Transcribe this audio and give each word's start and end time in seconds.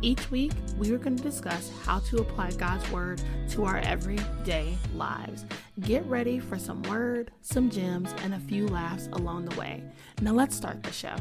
Each 0.00 0.30
week, 0.30 0.52
we 0.76 0.92
are 0.92 0.98
going 0.98 1.16
to 1.16 1.22
discuss 1.24 1.72
how 1.84 1.98
to 1.98 2.18
apply 2.18 2.52
God's 2.52 2.88
Word 2.92 3.20
to 3.48 3.64
our 3.64 3.78
everyday 3.78 4.78
lives. 4.94 5.44
Get 5.80 6.06
ready 6.06 6.38
for 6.38 6.56
some 6.56 6.82
word, 6.84 7.32
some 7.40 7.68
gems, 7.68 8.14
and 8.22 8.32
a 8.32 8.38
few 8.38 8.68
laughs 8.68 9.08
along 9.14 9.46
the 9.46 9.58
way. 9.58 9.82
Now, 10.20 10.30
let's 10.34 10.56
start 10.56 10.84
the 10.84 10.92
show. 10.92 11.16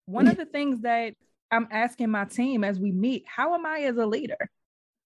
One 0.05 0.27
of 0.27 0.37
the 0.37 0.45
things 0.45 0.81
that 0.81 1.13
i'm 1.51 1.67
asking 1.71 2.09
my 2.09 2.25
team 2.25 2.63
as 2.63 2.79
we 2.79 2.91
meet 2.91 3.23
how 3.27 3.53
am 3.53 3.65
i 3.65 3.81
as 3.81 3.97
a 3.97 4.05
leader? 4.05 4.49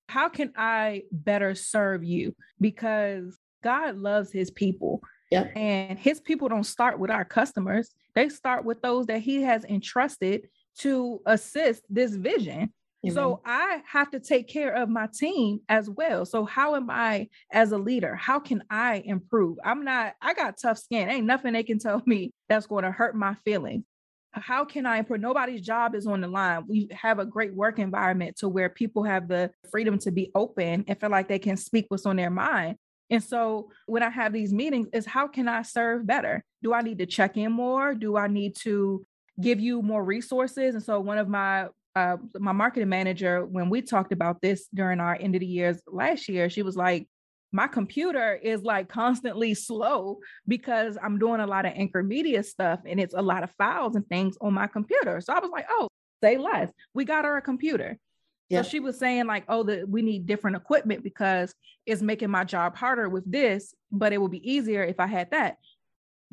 How 0.07 0.30
can 0.30 0.53
i 0.56 1.03
better 1.12 1.56
serve 1.56 2.03
you? 2.03 2.36
Because 2.62 3.38
god 3.63 3.97
loves 3.97 4.31
his 4.31 4.51
people. 4.51 5.01
Yeah. 5.31 5.44
and 5.56 6.00
his 6.00 6.19
people 6.19 6.50
don't 6.50 6.63
start 6.63 6.97
with 6.97 7.12
our 7.12 7.24
customers. 7.24 7.91
They 8.15 8.30
start 8.30 8.65
with 8.65 8.81
those 8.81 9.06
that 9.07 9.21
he 9.21 9.44
has 9.44 9.63
entrusted 9.63 10.50
to 10.80 11.21
assist 11.27 11.83
this 11.88 12.15
vision 12.15 12.74
So 13.07 13.40
I 13.46 13.81
have 13.88 14.12
to 14.12 14.19
take 14.19 14.50
care 14.50 14.74
of 14.74 14.90
my 14.90 15.07
team 15.13 15.62
as 15.69 15.90
well. 15.90 16.25
So 16.25 16.44
how 16.44 16.75
am 16.75 16.90
I 16.90 17.30
as 17.51 17.72
a 17.72 17.78
leader? 17.78 18.13
How 18.16 18.40
can 18.40 18.62
I 18.69 19.01
improve? 19.06 19.57
I'm 19.63 19.86
not, 19.86 20.16
I 20.22 20.34
got 20.34 20.57
tough 20.62 20.80
skin. 20.80 21.07
Ain't 21.07 21.25
nothing 21.25 21.54
they 21.54 21.63
can 21.63 21.80
tell 21.80 22.04
me 22.06 22.34
that's 22.50 22.68
going 22.68 22.84
to 22.84 22.92
hurt 22.92 23.16
my 23.16 23.36
feelings. 23.46 23.86
How 24.34 24.66
can 24.66 24.86
I 24.86 24.98
improve? 24.98 25.22
Nobody's 25.22 25.62
job 25.62 25.96
is 25.96 26.06
on 26.07 26.22
the 26.22 26.28
line. 26.28 26.66
We 26.68 26.90
have 26.92 27.19
a 27.19 27.25
great 27.25 27.54
work 27.54 27.80
environment 27.80 28.36
to 28.40 28.50
where 28.50 28.69
people 28.69 29.04
have 29.04 29.28
the 29.28 29.50
freedom 29.72 29.98
to 30.00 30.12
be 30.12 30.30
open 30.36 30.84
and 30.88 31.00
feel 31.00 31.10
like 31.10 31.30
they 31.30 31.40
can 31.40 31.56
speak 31.56 31.86
what's 31.88 32.06
on 32.06 32.18
their 32.18 32.30
mind. 32.30 32.75
And 33.10 33.24
so 33.24 33.72
when 33.88 34.04
I 34.04 34.10
have 34.10 34.34
these 34.34 34.54
meetings, 34.54 34.90
is 34.94 35.06
how 35.06 35.28
can 35.28 35.48
I 35.48 35.63
serve 35.63 36.06
better? 36.06 36.44
Do 36.62 36.74
I 36.74 36.81
need 36.81 37.00
to 37.00 37.06
check 37.06 37.38
in 37.38 37.51
more? 37.51 37.96
Do 37.96 38.18
I 38.18 38.28
need 38.28 38.56
to 38.57 39.06
give 39.42 39.60
you 39.60 39.81
more 39.81 40.04
resources? 40.04 40.75
And 40.75 40.84
so 40.84 41.00
one 41.00 41.18
of 41.18 41.28
my 41.28 41.69
uh, 41.95 42.18
my 42.38 42.51
marketing 42.51 42.89
manager, 42.89 43.45
when 43.45 43.69
we 43.69 43.81
talked 43.81 44.12
about 44.12 44.41
this 44.41 44.68
during 44.74 45.00
our 45.00 45.15
end 45.19 45.36
of 45.36 45.41
the 45.41 45.47
years 45.47 45.81
last 45.88 46.30
year, 46.30 46.50
she 46.50 46.62
was 46.62 46.75
like, 46.75 47.07
my 47.51 47.68
computer 47.68 48.36
is 48.36 48.62
like 48.62 48.89
constantly 48.89 49.53
slow 49.56 50.19
because 50.47 50.97
I'm 51.01 51.18
doing 51.18 51.41
a 51.41 51.47
lot 51.47 51.65
of 51.65 51.74
anchor 51.75 52.03
media 52.03 52.44
stuff 52.44 52.80
and 52.86 53.00
it's 53.00 53.15
a 53.15 53.21
lot 53.21 53.44
of 53.44 53.51
files 53.57 53.95
and 53.95 54.07
things 54.07 54.38
on 54.41 54.53
my 54.53 54.68
computer. 54.68 55.19
So 55.21 55.33
I 55.33 55.39
was 55.39 55.50
like, 55.51 55.65
oh, 55.69 55.88
say 56.21 56.38
less. 56.38 56.71
We 56.94 57.06
got 57.06 57.25
her 57.25 57.38
a 57.38 57.41
computer. 57.41 57.97
Yeah. 58.50 58.62
So 58.62 58.69
she 58.69 58.80
was 58.80 58.97
saying 58.97 59.27
like, 59.27 59.45
oh, 59.47 59.63
that 59.63 59.88
we 59.88 60.01
need 60.01 60.25
different 60.25 60.57
equipment 60.57 61.03
because 61.03 61.53
it's 61.86 62.01
making 62.01 62.31
my 62.31 62.44
job 62.44 62.75
harder 62.75 63.07
with 63.07 63.30
this, 63.30 63.74
but 63.91 64.12
it 64.12 64.19
would 64.19 64.31
be 64.31 64.51
easier 64.51 64.83
if 64.83 65.00
I 65.00 65.07
had 65.07 65.31
that. 65.31 65.57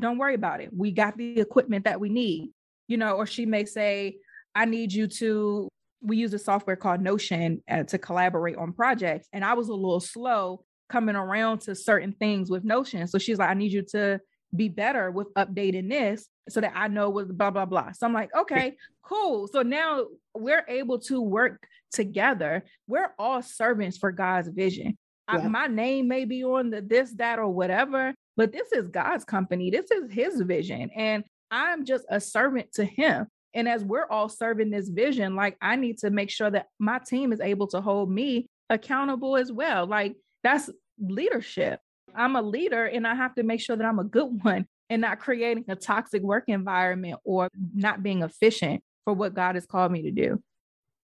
Don't 0.00 0.18
worry 0.18 0.34
about 0.34 0.60
it. 0.60 0.70
We 0.74 0.92
got 0.92 1.16
the 1.16 1.40
equipment 1.40 1.84
that 1.84 2.00
we 2.00 2.08
need, 2.08 2.50
you 2.88 2.96
know. 2.96 3.12
Or 3.12 3.26
she 3.26 3.46
may 3.46 3.64
say, 3.64 4.16
I 4.56 4.64
need 4.64 4.90
you 4.90 5.06
to, 5.06 5.68
we 6.00 6.16
use 6.16 6.32
a 6.32 6.38
software 6.38 6.76
called 6.76 7.02
Notion 7.02 7.62
uh, 7.70 7.82
to 7.84 7.98
collaborate 7.98 8.56
on 8.56 8.72
projects. 8.72 9.28
And 9.34 9.44
I 9.44 9.52
was 9.52 9.68
a 9.68 9.74
little 9.74 10.00
slow 10.00 10.64
coming 10.88 11.14
around 11.14 11.60
to 11.62 11.74
certain 11.74 12.12
things 12.12 12.50
with 12.50 12.64
Notion. 12.64 13.06
So 13.06 13.18
she's 13.18 13.38
like, 13.38 13.50
I 13.50 13.54
need 13.54 13.72
you 13.72 13.82
to 13.90 14.18
be 14.54 14.70
better 14.70 15.10
with 15.10 15.32
updating 15.34 15.90
this 15.90 16.26
so 16.48 16.62
that 16.62 16.72
I 16.74 16.88
know 16.88 17.10
what 17.10 17.28
blah, 17.36 17.50
blah, 17.50 17.66
blah. 17.66 17.92
So 17.92 18.06
I'm 18.06 18.14
like, 18.14 18.30
okay, 18.38 18.76
cool. 19.02 19.46
So 19.46 19.60
now 19.60 20.06
we're 20.34 20.64
able 20.68 21.00
to 21.00 21.20
work 21.20 21.62
together. 21.92 22.64
We're 22.86 23.12
all 23.18 23.42
servants 23.42 23.98
for 23.98 24.10
God's 24.10 24.48
vision. 24.48 24.96
Yeah. 25.30 25.40
I, 25.40 25.48
my 25.48 25.66
name 25.66 26.08
may 26.08 26.24
be 26.24 26.44
on 26.44 26.70
the 26.70 26.80
this, 26.80 27.12
that, 27.16 27.38
or 27.38 27.48
whatever, 27.48 28.14
but 28.38 28.52
this 28.52 28.72
is 28.72 28.88
God's 28.88 29.24
company. 29.26 29.70
This 29.70 29.90
is 29.90 30.10
his 30.10 30.40
vision. 30.40 30.88
And 30.96 31.24
I'm 31.50 31.84
just 31.84 32.04
a 32.08 32.20
servant 32.20 32.72
to 32.74 32.84
him. 32.86 33.26
And 33.56 33.66
as 33.66 33.82
we're 33.82 34.04
all 34.04 34.28
serving 34.28 34.68
this 34.68 34.90
vision, 34.90 35.34
like 35.34 35.56
I 35.62 35.76
need 35.76 35.98
to 35.98 36.10
make 36.10 36.28
sure 36.28 36.50
that 36.50 36.66
my 36.78 36.98
team 36.98 37.32
is 37.32 37.40
able 37.40 37.66
to 37.68 37.80
hold 37.80 38.10
me 38.10 38.46
accountable 38.68 39.34
as 39.34 39.50
well. 39.50 39.86
Like 39.86 40.14
that's 40.44 40.68
leadership. 41.00 41.80
I'm 42.14 42.36
a 42.36 42.42
leader 42.42 42.84
and 42.84 43.06
I 43.06 43.14
have 43.14 43.34
to 43.36 43.42
make 43.42 43.62
sure 43.62 43.74
that 43.74 43.86
I'm 43.86 43.98
a 43.98 44.04
good 44.04 44.28
one 44.42 44.66
and 44.90 45.00
not 45.00 45.20
creating 45.20 45.64
a 45.68 45.74
toxic 45.74 46.22
work 46.22 46.44
environment 46.48 47.18
or 47.24 47.48
not 47.74 48.02
being 48.02 48.22
efficient 48.22 48.82
for 49.06 49.14
what 49.14 49.32
God 49.32 49.54
has 49.54 49.64
called 49.64 49.90
me 49.90 50.02
to 50.02 50.10
do. 50.10 50.42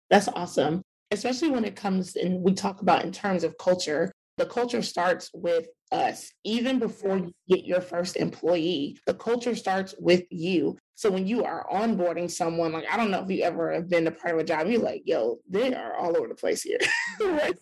That's 0.10 0.28
awesome. 0.28 0.82
Especially 1.10 1.52
when 1.52 1.64
it 1.64 1.78
comes 1.78 2.18
and 2.18 2.42
we 2.42 2.54
talk 2.54 2.82
about 2.82 3.06
in 3.06 3.14
terms 3.14 3.46
of 3.46 3.58
culture, 3.58 4.12
the 4.38 4.46
culture 4.46 4.82
starts 4.82 5.30
with 5.34 5.68
us. 5.92 6.32
Even 6.44 6.80
before 6.80 7.18
you 7.18 7.34
get 7.50 7.66
your 7.66 7.82
first 7.82 8.16
employee, 8.16 8.98
the 9.06 9.14
culture 9.14 9.56
starts 9.56 9.94
with 10.00 10.24
you. 10.30 10.78
So 10.96 11.10
when 11.10 11.26
you 11.26 11.44
are 11.44 11.66
onboarding 11.74 12.30
someone, 12.30 12.74
like 12.74 12.86
I 12.92 12.96
don't 12.96 13.10
know 13.10 13.24
if 13.24 13.32
you 13.32 13.42
ever 13.42 13.74
have 13.74 13.90
been 13.90 14.06
of 14.06 14.16
a 14.24 14.44
job, 14.44 14.68
you're 14.68 14.80
like, 14.80 15.02
yo, 15.06 15.40
they 15.50 15.74
are 15.74 15.96
all 15.96 16.16
over 16.16 16.28
the 16.28 16.36
place 16.36 16.62
here. 16.62 16.78
like, 17.20 17.58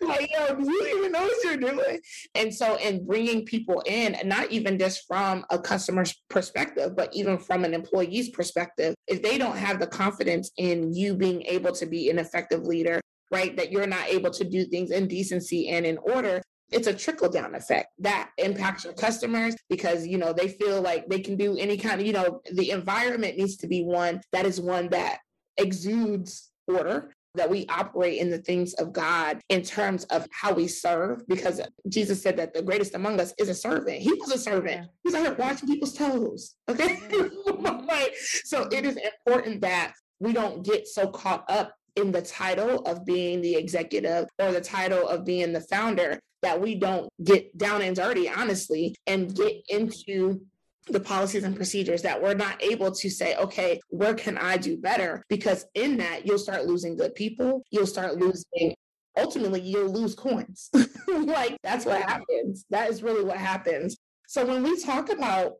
yo, 0.00 0.54
do 0.54 0.64
you 0.64 0.96
even 0.98 1.12
know 1.12 1.20
what 1.20 1.44
you're 1.44 1.56
doing? 1.58 2.00
And 2.34 2.54
so 2.54 2.76
in 2.76 3.06
bringing 3.06 3.44
people 3.44 3.82
in, 3.84 4.16
not 4.24 4.50
even 4.50 4.78
just 4.78 5.06
from 5.06 5.44
a 5.50 5.58
customer's 5.58 6.14
perspective, 6.30 6.96
but 6.96 7.14
even 7.14 7.36
from 7.36 7.64
an 7.64 7.74
employee's 7.74 8.30
perspective, 8.30 8.94
if 9.08 9.20
they 9.20 9.36
don't 9.36 9.58
have 9.58 9.78
the 9.78 9.86
confidence 9.86 10.52
in 10.56 10.94
you 10.94 11.14
being 11.14 11.42
able 11.42 11.72
to 11.72 11.84
be 11.84 12.08
an 12.08 12.18
effective 12.18 12.64
leader, 12.64 12.98
right? 13.30 13.54
That 13.56 13.70
you're 13.72 13.86
not 13.86 14.08
able 14.08 14.30
to 14.30 14.44
do 14.44 14.64
things 14.64 14.90
in 14.90 15.06
decency 15.06 15.68
and 15.68 15.84
in 15.84 15.98
order, 15.98 16.40
it's 16.72 16.86
a 16.86 16.94
trickle 16.94 17.28
down 17.28 17.54
effect 17.54 17.88
that 17.98 18.30
impacts 18.38 18.84
your 18.84 18.92
customers 18.94 19.54
because 19.68 20.06
you 20.06 20.18
know 20.18 20.32
they 20.32 20.48
feel 20.48 20.80
like 20.80 21.06
they 21.08 21.20
can 21.20 21.36
do 21.36 21.56
any 21.56 21.76
kind 21.76 22.00
of 22.00 22.06
you 22.06 22.12
know 22.12 22.40
the 22.52 22.70
environment 22.70 23.36
needs 23.36 23.56
to 23.56 23.66
be 23.66 23.82
one 23.82 24.20
that 24.32 24.46
is 24.46 24.60
one 24.60 24.88
that 24.88 25.18
exudes 25.58 26.50
order 26.66 27.12
that 27.34 27.48
we 27.48 27.66
operate 27.68 28.18
in 28.18 28.30
the 28.30 28.38
things 28.38 28.74
of 28.74 28.92
God 28.92 29.40
in 29.48 29.62
terms 29.62 30.04
of 30.04 30.26
how 30.32 30.52
we 30.52 30.68
serve, 30.68 31.26
because 31.26 31.60
Jesus 31.88 32.22
said 32.22 32.36
that 32.36 32.52
the 32.52 32.62
greatest 32.62 32.94
among 32.94 33.20
us 33.20 33.32
is 33.38 33.48
a 33.48 33.54
servant. 33.54 34.02
He 34.02 34.12
was 34.12 34.30
a 34.32 34.38
servant. 34.38 34.82
Yeah. 34.82 34.86
He's 35.02 35.14
out 35.14 35.22
here 35.22 35.34
washing 35.34 35.68
people's 35.68 35.94
toes. 35.94 36.56
Okay. 36.68 36.98
right. 37.08 38.10
So 38.44 38.68
it 38.70 38.84
is 38.84 38.96
important 38.96 39.62
that 39.62 39.94
we 40.20 40.32
don't 40.32 40.64
get 40.64 40.86
so 40.86 41.08
caught 41.08 41.44
up 41.48 41.74
in 41.96 42.12
the 42.12 42.22
title 42.22 42.80
of 42.80 43.04
being 43.04 43.40
the 43.40 43.54
executive 43.54 44.26
or 44.38 44.52
the 44.52 44.60
title 44.60 45.06
of 45.08 45.24
being 45.24 45.52
the 45.52 45.60
founder 45.60 46.18
that 46.42 46.60
we 46.60 46.74
don't 46.74 47.08
get 47.22 47.56
down 47.56 47.82
and 47.82 47.96
dirty, 47.96 48.28
honestly, 48.28 48.94
and 49.06 49.34
get 49.34 49.54
into 49.68 50.40
the 50.88 51.00
policies 51.00 51.44
and 51.44 51.54
procedures 51.54 52.02
that 52.02 52.20
we're 52.20 52.34
not 52.34 52.60
able 52.62 52.90
to 52.90 53.08
say, 53.08 53.36
okay, 53.36 53.80
where 53.88 54.14
can 54.14 54.36
I 54.36 54.56
do 54.56 54.76
better? 54.76 55.22
Because 55.28 55.64
in 55.74 55.96
that, 55.98 56.26
you'll 56.26 56.38
start 56.38 56.66
losing 56.66 56.96
good 56.96 57.14
people. 57.14 57.62
You'll 57.70 57.86
start 57.86 58.18
losing, 58.18 58.74
ultimately, 59.16 59.60
you'll 59.60 59.92
lose 59.92 60.14
coins. 60.14 60.70
like 61.08 61.56
that's 61.62 61.86
what 61.86 62.02
happens. 62.02 62.64
That 62.70 62.90
is 62.90 63.02
really 63.02 63.24
what 63.24 63.36
happens. 63.36 63.96
So 64.26 64.44
when 64.44 64.62
we 64.64 64.82
talk 64.82 65.10
about 65.10 65.52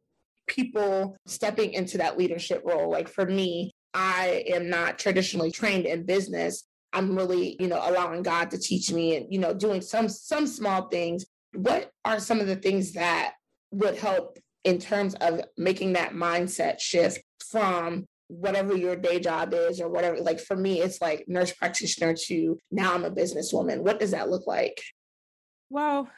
people 0.48 1.16
stepping 1.26 1.72
into 1.72 1.98
that 1.98 2.18
leadership 2.18 2.62
role, 2.64 2.90
like 2.90 3.08
for 3.08 3.24
me, 3.24 3.70
I 3.94 4.44
am 4.48 4.70
not 4.70 4.98
traditionally 4.98 5.50
trained 5.50 5.86
in 5.86 6.04
business. 6.04 6.64
I'm 6.92 7.16
really, 7.16 7.56
you 7.58 7.68
know, 7.68 7.80
allowing 7.82 8.22
God 8.22 8.50
to 8.50 8.58
teach 8.58 8.92
me 8.92 9.16
and, 9.16 9.32
you 9.32 9.38
know, 9.38 9.54
doing 9.54 9.80
some 9.80 10.08
some 10.08 10.46
small 10.46 10.88
things. 10.88 11.26
What 11.54 11.90
are 12.04 12.20
some 12.20 12.40
of 12.40 12.46
the 12.46 12.56
things 12.56 12.92
that 12.92 13.34
would 13.70 13.96
help 13.96 14.38
in 14.64 14.78
terms 14.78 15.14
of 15.16 15.40
making 15.56 15.94
that 15.94 16.12
mindset 16.12 16.80
shift 16.80 17.22
from 17.50 18.06
whatever 18.28 18.76
your 18.76 18.96
day 18.96 19.20
job 19.20 19.52
is 19.52 19.80
or 19.80 19.88
whatever 19.88 20.16
like 20.18 20.40
for 20.40 20.56
me 20.56 20.80
it's 20.80 21.02
like 21.02 21.24
nurse 21.28 21.52
practitioner 21.52 22.14
to 22.14 22.56
now 22.70 22.94
i'm 22.94 23.04
a 23.04 23.10
businesswoman 23.10 23.80
what 23.80 24.00
does 24.00 24.12
that 24.12 24.30
look 24.30 24.46
like 24.46 24.80
well 25.68 26.08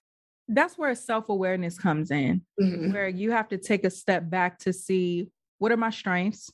that's 0.49 0.78
where 0.78 0.95
self-awareness 0.95 1.76
comes 1.76 2.12
in 2.12 2.43
mm-hmm. 2.61 2.93
where 2.93 3.09
you 3.09 3.33
have 3.33 3.49
to 3.49 3.59
take 3.59 3.85
a 3.85 3.90
step 3.90 4.31
back 4.31 4.59
to 4.59 4.73
see 4.73 5.28
what 5.59 5.73
are 5.73 5.76
my 5.76 5.90
strengths 5.90 6.52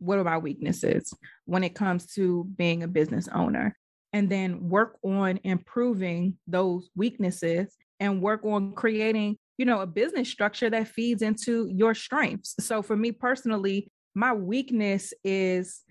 what 0.00 0.18
are 0.18 0.24
my 0.24 0.38
weaknesses 0.38 1.12
when 1.44 1.62
it 1.62 1.74
comes 1.74 2.12
to 2.14 2.44
being 2.56 2.82
a 2.82 2.88
business 2.88 3.28
owner 3.32 3.76
and 4.12 4.28
then 4.28 4.68
work 4.68 4.98
on 5.04 5.38
improving 5.44 6.36
those 6.48 6.90
weaknesses 6.96 7.76
and 8.00 8.20
work 8.20 8.44
on 8.44 8.72
creating 8.72 9.36
you 9.60 9.66
know, 9.66 9.82
a 9.82 9.86
business 9.86 10.30
structure 10.30 10.70
that 10.70 10.88
feeds 10.88 11.20
into 11.20 11.68
your 11.70 11.94
strengths. 11.94 12.54
So 12.60 12.80
for 12.80 12.96
me 12.96 13.12
personally, 13.12 13.92
my 14.14 14.32
weakness 14.32 15.12
is 15.22 15.82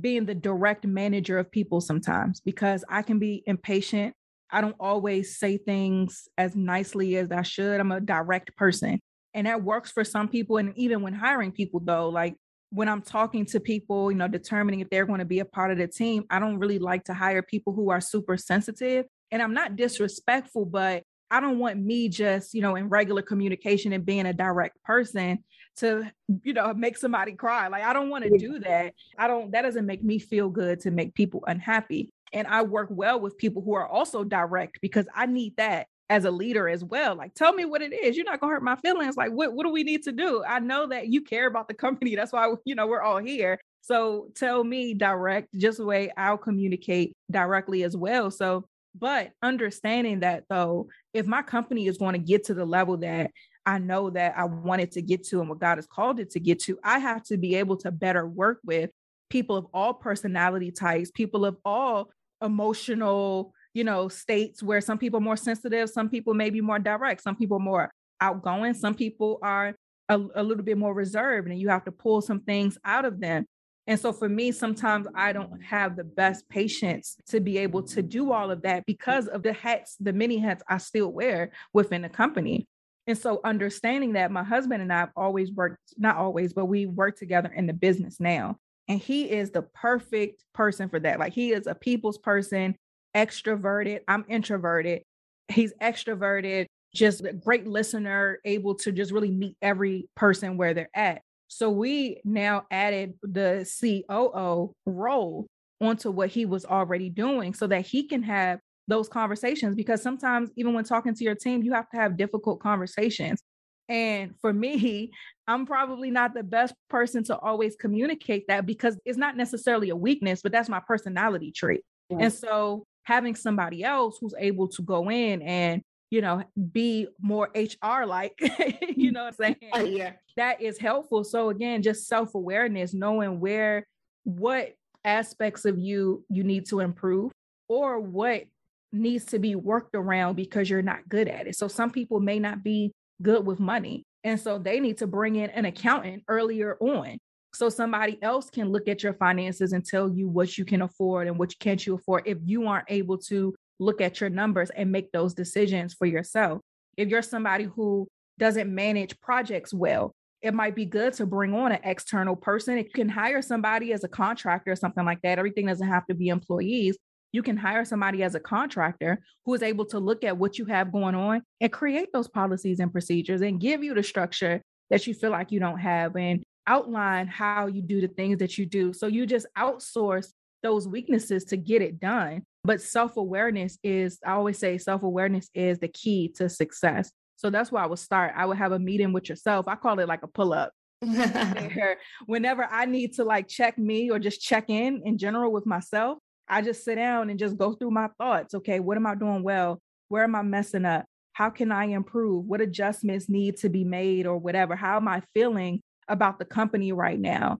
being 0.00 0.24
the 0.24 0.36
direct 0.36 0.86
manager 0.86 1.36
of 1.36 1.50
people 1.50 1.80
sometimes 1.80 2.40
because 2.40 2.84
I 2.88 3.02
can 3.02 3.18
be 3.18 3.42
impatient. 3.44 4.14
I 4.52 4.60
don't 4.60 4.76
always 4.78 5.36
say 5.36 5.56
things 5.56 6.28
as 6.38 6.54
nicely 6.54 7.16
as 7.16 7.32
I 7.32 7.42
should. 7.42 7.80
I'm 7.80 7.90
a 7.90 8.00
direct 8.00 8.54
person. 8.56 9.00
And 9.34 9.48
that 9.48 9.64
works 9.64 9.90
for 9.90 10.04
some 10.04 10.28
people. 10.28 10.58
And 10.58 10.72
even 10.78 11.02
when 11.02 11.12
hiring 11.12 11.50
people, 11.50 11.80
though, 11.84 12.08
like 12.08 12.36
when 12.72 12.88
I'm 12.88 13.02
talking 13.02 13.44
to 13.46 13.60
people, 13.60 14.10
you 14.10 14.16
know, 14.16 14.28
determining 14.28 14.80
if 14.80 14.88
they're 14.88 15.04
going 15.04 15.18
to 15.18 15.26
be 15.26 15.40
a 15.40 15.44
part 15.44 15.70
of 15.70 15.76
the 15.76 15.86
team, 15.86 16.24
I 16.30 16.38
don't 16.38 16.58
really 16.58 16.78
like 16.78 17.04
to 17.04 17.14
hire 17.14 17.42
people 17.42 17.74
who 17.74 17.90
are 17.90 18.00
super 18.00 18.38
sensitive. 18.38 19.04
And 19.30 19.42
I'm 19.42 19.52
not 19.52 19.76
disrespectful, 19.76 20.64
but 20.64 21.02
I 21.30 21.40
don't 21.40 21.58
want 21.58 21.78
me 21.78 22.08
just, 22.08 22.54
you 22.54 22.62
know, 22.62 22.76
in 22.76 22.88
regular 22.88 23.20
communication 23.20 23.92
and 23.92 24.06
being 24.06 24.24
a 24.24 24.32
direct 24.32 24.82
person 24.84 25.44
to, 25.76 26.10
you 26.42 26.54
know, 26.54 26.72
make 26.72 26.96
somebody 26.96 27.32
cry. 27.32 27.68
Like, 27.68 27.84
I 27.84 27.92
don't 27.92 28.08
want 28.08 28.24
to 28.24 28.38
do 28.38 28.58
that. 28.60 28.94
I 29.18 29.28
don't, 29.28 29.52
that 29.52 29.62
doesn't 29.62 29.86
make 29.86 30.02
me 30.02 30.18
feel 30.18 30.48
good 30.48 30.80
to 30.80 30.90
make 30.90 31.14
people 31.14 31.44
unhappy. 31.46 32.10
And 32.32 32.46
I 32.46 32.62
work 32.62 32.88
well 32.90 33.20
with 33.20 33.36
people 33.36 33.60
who 33.60 33.74
are 33.74 33.86
also 33.86 34.24
direct 34.24 34.80
because 34.80 35.06
I 35.14 35.26
need 35.26 35.56
that 35.58 35.88
as 36.10 36.24
a 36.24 36.30
leader 36.30 36.68
as 36.68 36.84
well. 36.84 37.14
Like, 37.14 37.34
tell 37.34 37.52
me 37.52 37.64
what 37.64 37.82
it 37.82 37.92
is. 37.92 38.16
You're 38.16 38.26
not 38.26 38.40
gonna 38.40 38.52
hurt 38.52 38.62
my 38.62 38.76
feelings. 38.76 39.16
Like, 39.16 39.32
what, 39.32 39.54
what 39.54 39.64
do 39.64 39.72
we 39.72 39.82
need 39.82 40.02
to 40.04 40.12
do? 40.12 40.44
I 40.44 40.58
know 40.58 40.86
that 40.88 41.08
you 41.08 41.22
care 41.22 41.46
about 41.46 41.68
the 41.68 41.74
company. 41.74 42.14
That's 42.16 42.32
why, 42.32 42.52
you 42.64 42.74
know, 42.74 42.86
we're 42.86 43.02
all 43.02 43.18
here. 43.18 43.58
So 43.80 44.28
tell 44.36 44.62
me 44.62 44.94
direct, 44.94 45.48
just 45.56 45.78
the 45.78 45.84
way 45.84 46.10
I'll 46.16 46.38
communicate 46.38 47.14
directly 47.30 47.82
as 47.82 47.96
well. 47.96 48.30
So 48.30 48.66
but 48.94 49.30
understanding 49.42 50.20
that 50.20 50.44
though, 50.48 50.88
if 51.14 51.26
my 51.26 51.42
company 51.42 51.86
is 51.86 51.98
going 51.98 52.12
to 52.12 52.18
get 52.18 52.44
to 52.44 52.54
the 52.54 52.64
level 52.64 52.98
that 52.98 53.30
I 53.64 53.78
know 53.78 54.10
that 54.10 54.34
I 54.36 54.44
wanted 54.44 54.92
to 54.92 55.02
get 55.02 55.24
to 55.28 55.40
and 55.40 55.48
what 55.48 55.60
God 55.60 55.78
has 55.78 55.86
called 55.86 56.20
it 56.20 56.30
to 56.30 56.40
get 56.40 56.60
to, 56.64 56.78
I 56.82 56.98
have 56.98 57.22
to 57.24 57.36
be 57.36 57.54
able 57.56 57.76
to 57.78 57.92
better 57.92 58.26
work 58.26 58.58
with 58.64 58.90
people 59.30 59.56
of 59.56 59.66
all 59.72 59.94
personality 59.94 60.70
types, 60.70 61.10
people 61.10 61.44
of 61.44 61.56
all 61.64 62.10
emotional, 62.42 63.54
you 63.74 63.84
know, 63.84 64.08
states 64.08 64.62
where 64.62 64.80
some 64.80 64.98
people 64.98 65.18
are 65.18 65.22
more 65.22 65.36
sensitive, 65.36 65.88
some 65.90 66.08
people 66.08 66.34
may 66.34 66.50
be 66.50 66.60
more 66.60 66.78
direct, 66.78 67.22
some 67.22 67.36
people 67.36 67.58
more 67.58 67.90
outgoing, 68.20 68.74
some 68.74 68.94
people 68.94 69.38
are 69.42 69.74
a, 70.08 70.20
a 70.34 70.42
little 70.42 70.64
bit 70.64 70.78
more 70.78 70.94
reserved, 70.94 71.48
and 71.48 71.58
you 71.58 71.68
have 71.68 71.84
to 71.84 71.92
pull 71.92 72.20
some 72.20 72.40
things 72.40 72.78
out 72.84 73.04
of 73.04 73.20
them. 73.20 73.46
And 73.86 73.98
so 73.98 74.12
for 74.12 74.28
me, 74.28 74.52
sometimes 74.52 75.08
I 75.14 75.32
don't 75.32 75.60
have 75.62 75.96
the 75.96 76.04
best 76.04 76.48
patience 76.48 77.16
to 77.28 77.40
be 77.40 77.58
able 77.58 77.82
to 77.84 78.02
do 78.02 78.30
all 78.30 78.50
of 78.50 78.62
that 78.62 78.86
because 78.86 79.26
of 79.26 79.42
the 79.42 79.52
hats, 79.52 79.96
the 79.98 80.12
many 80.12 80.38
hats 80.38 80.62
I 80.68 80.78
still 80.78 81.08
wear 81.08 81.50
within 81.72 82.02
the 82.02 82.08
company. 82.08 82.68
And 83.08 83.18
so 83.18 83.40
understanding 83.42 84.12
that 84.12 84.30
my 84.30 84.44
husband 84.44 84.82
and 84.82 84.92
I 84.92 85.00
have 85.00 85.10
always 85.16 85.50
worked, 85.50 85.94
not 85.96 86.16
always, 86.16 86.52
but 86.52 86.66
we 86.66 86.86
work 86.86 87.16
together 87.18 87.50
in 87.52 87.66
the 87.66 87.72
business 87.72 88.20
now. 88.20 88.58
And 88.86 89.00
he 89.00 89.28
is 89.30 89.50
the 89.50 89.62
perfect 89.62 90.44
person 90.54 90.88
for 90.88 91.00
that. 91.00 91.18
Like 91.18 91.32
he 91.32 91.52
is 91.52 91.66
a 91.66 91.74
people's 91.74 92.18
person, 92.18 92.76
extroverted. 93.14 94.00
I'm 94.08 94.24
introverted. 94.28 95.02
He's 95.48 95.72
extroverted, 95.80 96.66
just 96.94 97.24
a 97.24 97.32
great 97.32 97.66
listener, 97.66 98.38
able 98.44 98.74
to 98.76 98.92
just 98.92 99.12
really 99.12 99.30
meet 99.30 99.56
every 99.60 100.08
person 100.16 100.56
where 100.56 100.74
they're 100.74 100.90
at. 100.94 101.22
So 101.48 101.70
we 101.70 102.20
now 102.24 102.64
added 102.70 103.14
the 103.22 103.68
COO 103.80 104.72
role 104.86 105.46
onto 105.82 106.10
what 106.10 106.30
he 106.30 106.46
was 106.46 106.64
already 106.64 107.10
doing 107.10 107.52
so 107.52 107.66
that 107.66 107.86
he 107.86 108.06
can 108.06 108.22
have 108.22 108.60
those 108.88 109.08
conversations 109.08 109.74
because 109.74 110.02
sometimes 110.02 110.50
even 110.56 110.74
when 110.74 110.84
talking 110.84 111.14
to 111.14 111.24
your 111.24 111.34
team 111.34 111.62
you 111.62 111.72
have 111.72 111.88
to 111.90 111.96
have 111.96 112.16
difficult 112.16 112.60
conversations 112.60 113.42
and 113.88 114.34
for 114.40 114.52
me 114.52 115.10
i'm 115.48 115.66
probably 115.66 116.10
not 116.10 116.34
the 116.34 116.42
best 116.42 116.74
person 116.90 117.22
to 117.22 117.36
always 117.38 117.76
communicate 117.76 118.44
that 118.48 118.66
because 118.66 118.98
it's 119.04 119.18
not 119.18 119.36
necessarily 119.36 119.90
a 119.90 119.96
weakness 119.96 120.40
but 120.42 120.52
that's 120.52 120.68
my 120.68 120.80
personality 120.80 121.52
trait 121.52 121.82
and 122.10 122.32
so 122.32 122.84
having 123.04 123.34
somebody 123.34 123.84
else 123.84 124.18
who's 124.20 124.34
able 124.38 124.68
to 124.68 124.82
go 124.82 125.10
in 125.10 125.42
and 125.42 125.82
you 126.12 126.20
know, 126.20 126.44
be 126.72 127.08
more 127.22 127.48
HR 127.54 128.04
like, 128.04 128.38
you 128.96 129.12
know 129.12 129.24
what 129.24 129.34
I'm 129.40 129.56
saying? 129.62 129.72
Uh, 129.74 129.78
yeah. 129.78 130.12
That 130.36 130.60
is 130.60 130.76
helpful. 130.76 131.24
So 131.24 131.48
again, 131.48 131.80
just 131.80 132.06
self-awareness, 132.06 132.92
knowing 132.92 133.40
where 133.40 133.86
what 134.24 134.74
aspects 135.06 135.64
of 135.64 135.78
you 135.78 136.22
you 136.28 136.44
need 136.44 136.66
to 136.66 136.80
improve 136.80 137.32
or 137.66 137.98
what 137.98 138.44
needs 138.92 139.24
to 139.24 139.38
be 139.38 139.54
worked 139.54 139.94
around 139.94 140.36
because 140.36 140.68
you're 140.68 140.82
not 140.82 141.08
good 141.08 141.28
at 141.28 141.46
it. 141.46 141.56
So 141.56 141.66
some 141.66 141.90
people 141.90 142.20
may 142.20 142.38
not 142.38 142.62
be 142.62 142.92
good 143.22 143.46
with 143.46 143.58
money. 143.58 144.04
And 144.22 144.38
so 144.38 144.58
they 144.58 144.80
need 144.80 144.98
to 144.98 145.06
bring 145.06 145.36
in 145.36 145.48
an 145.48 145.64
accountant 145.64 146.24
earlier 146.28 146.76
on. 146.78 147.16
So 147.54 147.68
somebody 147.68 148.18
else 148.22 148.48
can 148.48 148.70
look 148.70 148.88
at 148.88 149.02
your 149.02 149.12
finances 149.14 149.72
and 149.72 149.84
tell 149.84 150.08
you 150.08 150.28
what 150.28 150.56
you 150.56 150.64
can 150.64 150.82
afford 150.82 151.28
and 151.28 151.38
what 151.38 151.58
can't 151.58 151.84
you 151.86 151.94
afford 151.94 152.22
if 152.26 152.38
you 152.44 152.66
aren't 152.66 152.90
able 152.90 153.18
to 153.18 153.54
look 153.78 154.00
at 154.00 154.20
your 154.20 154.30
numbers 154.30 154.70
and 154.70 154.90
make 154.90 155.12
those 155.12 155.34
decisions 155.34 155.92
for 155.92 156.06
yourself. 156.06 156.60
If 156.96 157.08
you're 157.08 157.22
somebody 157.22 157.64
who 157.64 158.08
doesn't 158.38 158.74
manage 158.74 159.20
projects 159.20 159.74
well, 159.74 160.14
it 160.40 160.54
might 160.54 160.74
be 160.74 160.86
good 160.86 161.12
to 161.14 161.26
bring 161.26 161.54
on 161.54 161.72
an 161.72 161.80
external 161.84 162.36
person. 162.36 162.78
You 162.78 162.84
can 162.84 163.08
hire 163.08 163.42
somebody 163.42 163.92
as 163.92 164.02
a 164.02 164.08
contractor 164.08 164.72
or 164.72 164.76
something 164.76 165.04
like 165.04 165.20
that. 165.22 165.38
Everything 165.38 165.66
doesn't 165.66 165.86
have 165.86 166.06
to 166.06 166.14
be 166.14 166.28
employees. 166.28 166.96
You 167.32 167.42
can 167.42 167.56
hire 167.56 167.84
somebody 167.84 168.22
as 168.22 168.34
a 168.34 168.40
contractor 168.40 169.22
who 169.44 169.54
is 169.54 169.62
able 169.62 169.86
to 169.86 169.98
look 169.98 170.24
at 170.24 170.36
what 170.36 170.58
you 170.58 170.64
have 170.66 170.92
going 170.92 171.14
on 171.14 171.42
and 171.60 171.72
create 171.72 172.12
those 172.12 172.28
policies 172.28 172.80
and 172.80 172.92
procedures 172.92 173.40
and 173.40 173.60
give 173.60 173.84
you 173.84 173.94
the 173.94 174.02
structure 174.02 174.60
that 174.90 175.06
you 175.06 175.14
feel 175.14 175.30
like 175.30 175.52
you 175.52 175.60
don't 175.60 175.78
have 175.78 176.16
and 176.16 176.42
outline 176.66 177.26
how 177.26 177.66
you 177.66 177.82
do 177.82 178.00
the 178.00 178.08
things 178.08 178.38
that 178.38 178.58
you 178.58 178.66
do. 178.66 178.92
So 178.92 179.06
you 179.06 179.26
just 179.26 179.46
outsource 179.56 180.32
those 180.62 180.86
weaknesses 180.86 181.44
to 181.46 181.56
get 181.56 181.82
it 181.82 182.00
done. 182.00 182.42
But 182.64 182.80
self 182.80 183.16
awareness 183.16 183.78
is, 183.82 184.18
I 184.24 184.32
always 184.32 184.58
say, 184.58 184.78
self 184.78 185.02
awareness 185.02 185.48
is 185.54 185.78
the 185.78 185.88
key 185.88 186.32
to 186.36 186.48
success. 186.48 187.10
So 187.36 187.50
that's 187.50 187.72
where 187.72 187.82
I 187.82 187.86
would 187.86 187.98
start. 187.98 188.34
I 188.36 188.46
would 188.46 188.58
have 188.58 188.72
a 188.72 188.78
meeting 188.78 189.12
with 189.12 189.28
yourself. 189.28 189.66
I 189.66 189.74
call 189.74 189.98
it 189.98 190.08
like 190.08 190.22
a 190.22 190.28
pull 190.28 190.52
up. 190.52 190.72
whenever 192.26 192.64
I 192.70 192.84
need 192.84 193.14
to 193.14 193.24
like 193.24 193.48
check 193.48 193.76
me 193.76 194.10
or 194.10 194.20
just 194.20 194.40
check 194.40 194.66
in 194.68 195.02
in 195.04 195.18
general 195.18 195.50
with 195.50 195.66
myself, 195.66 196.18
I 196.48 196.62
just 196.62 196.84
sit 196.84 196.94
down 196.94 197.30
and 197.30 197.38
just 197.38 197.56
go 197.56 197.72
through 197.72 197.90
my 197.90 198.08
thoughts. 198.18 198.54
Okay, 198.54 198.78
what 198.78 198.96
am 198.96 199.06
I 199.06 199.16
doing 199.16 199.42
well? 199.42 199.80
Where 200.08 200.22
am 200.22 200.36
I 200.36 200.42
messing 200.42 200.84
up? 200.84 201.06
How 201.32 201.50
can 201.50 201.72
I 201.72 201.86
improve? 201.86 202.44
What 202.44 202.60
adjustments 202.60 203.28
need 203.28 203.56
to 203.58 203.68
be 203.68 203.82
made 203.82 204.26
or 204.26 204.38
whatever? 204.38 204.76
How 204.76 204.96
am 204.98 205.08
I 205.08 205.22
feeling 205.34 205.80
about 206.12 206.38
the 206.38 206.44
company 206.44 206.92
right 206.92 207.18
now? 207.18 207.58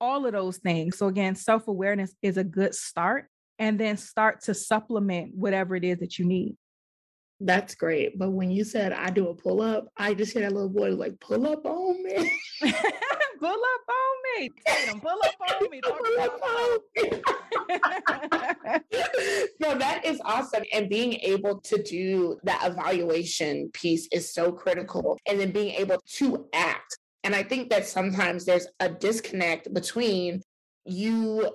All 0.00 0.26
of 0.26 0.32
those 0.32 0.58
things. 0.58 0.98
So, 0.98 1.06
again, 1.06 1.36
self 1.36 1.68
awareness 1.68 2.12
is 2.22 2.36
a 2.36 2.44
good 2.44 2.74
start 2.74 3.26
and 3.58 3.78
then 3.78 3.96
start 3.96 4.42
to 4.44 4.54
supplement 4.54 5.34
whatever 5.34 5.74
it 5.76 5.84
is 5.84 5.98
that 5.98 6.18
you 6.18 6.24
need. 6.24 6.56
That's 7.40 7.74
great. 7.74 8.16
But 8.18 8.30
when 8.30 8.50
you 8.50 8.64
said 8.64 8.92
I 8.92 9.10
do 9.10 9.28
a 9.28 9.34
pull 9.34 9.60
up, 9.60 9.88
I 9.96 10.14
just 10.14 10.32
hear 10.32 10.42
that 10.42 10.52
little 10.52 10.68
boy 10.68 10.90
like 10.90 11.18
pull 11.20 11.46
up 11.46 11.64
on 11.66 12.02
me. 12.02 12.32
pull 12.62 12.70
up 12.70 13.88
on 13.88 14.38
me. 14.38 14.50
Tatum, 14.66 15.00
pull 15.00 15.18
up 15.24 15.34
on 15.50 15.70
me. 15.70 15.80
pull 15.82 16.20
up 16.20 16.40
on 16.42 16.78
me. 16.96 17.10
no, 19.60 19.76
that 19.76 20.02
is 20.04 20.20
awesome. 20.24 20.62
And 20.72 20.88
being 20.88 21.14
able 21.14 21.58
to 21.60 21.82
do 21.82 22.38
that 22.44 22.64
evaluation 22.64 23.70
piece 23.72 24.06
is 24.12 24.32
so 24.32 24.52
critical. 24.52 25.18
And 25.26 25.40
then 25.40 25.50
being 25.50 25.74
able 25.74 26.00
to 26.16 26.46
act. 26.54 26.98
And 27.24 27.34
I 27.34 27.42
think 27.42 27.70
that 27.70 27.86
sometimes 27.86 28.44
there's 28.44 28.66
a 28.80 28.88
disconnect 28.88 29.72
between 29.74 30.42
you 30.84 31.50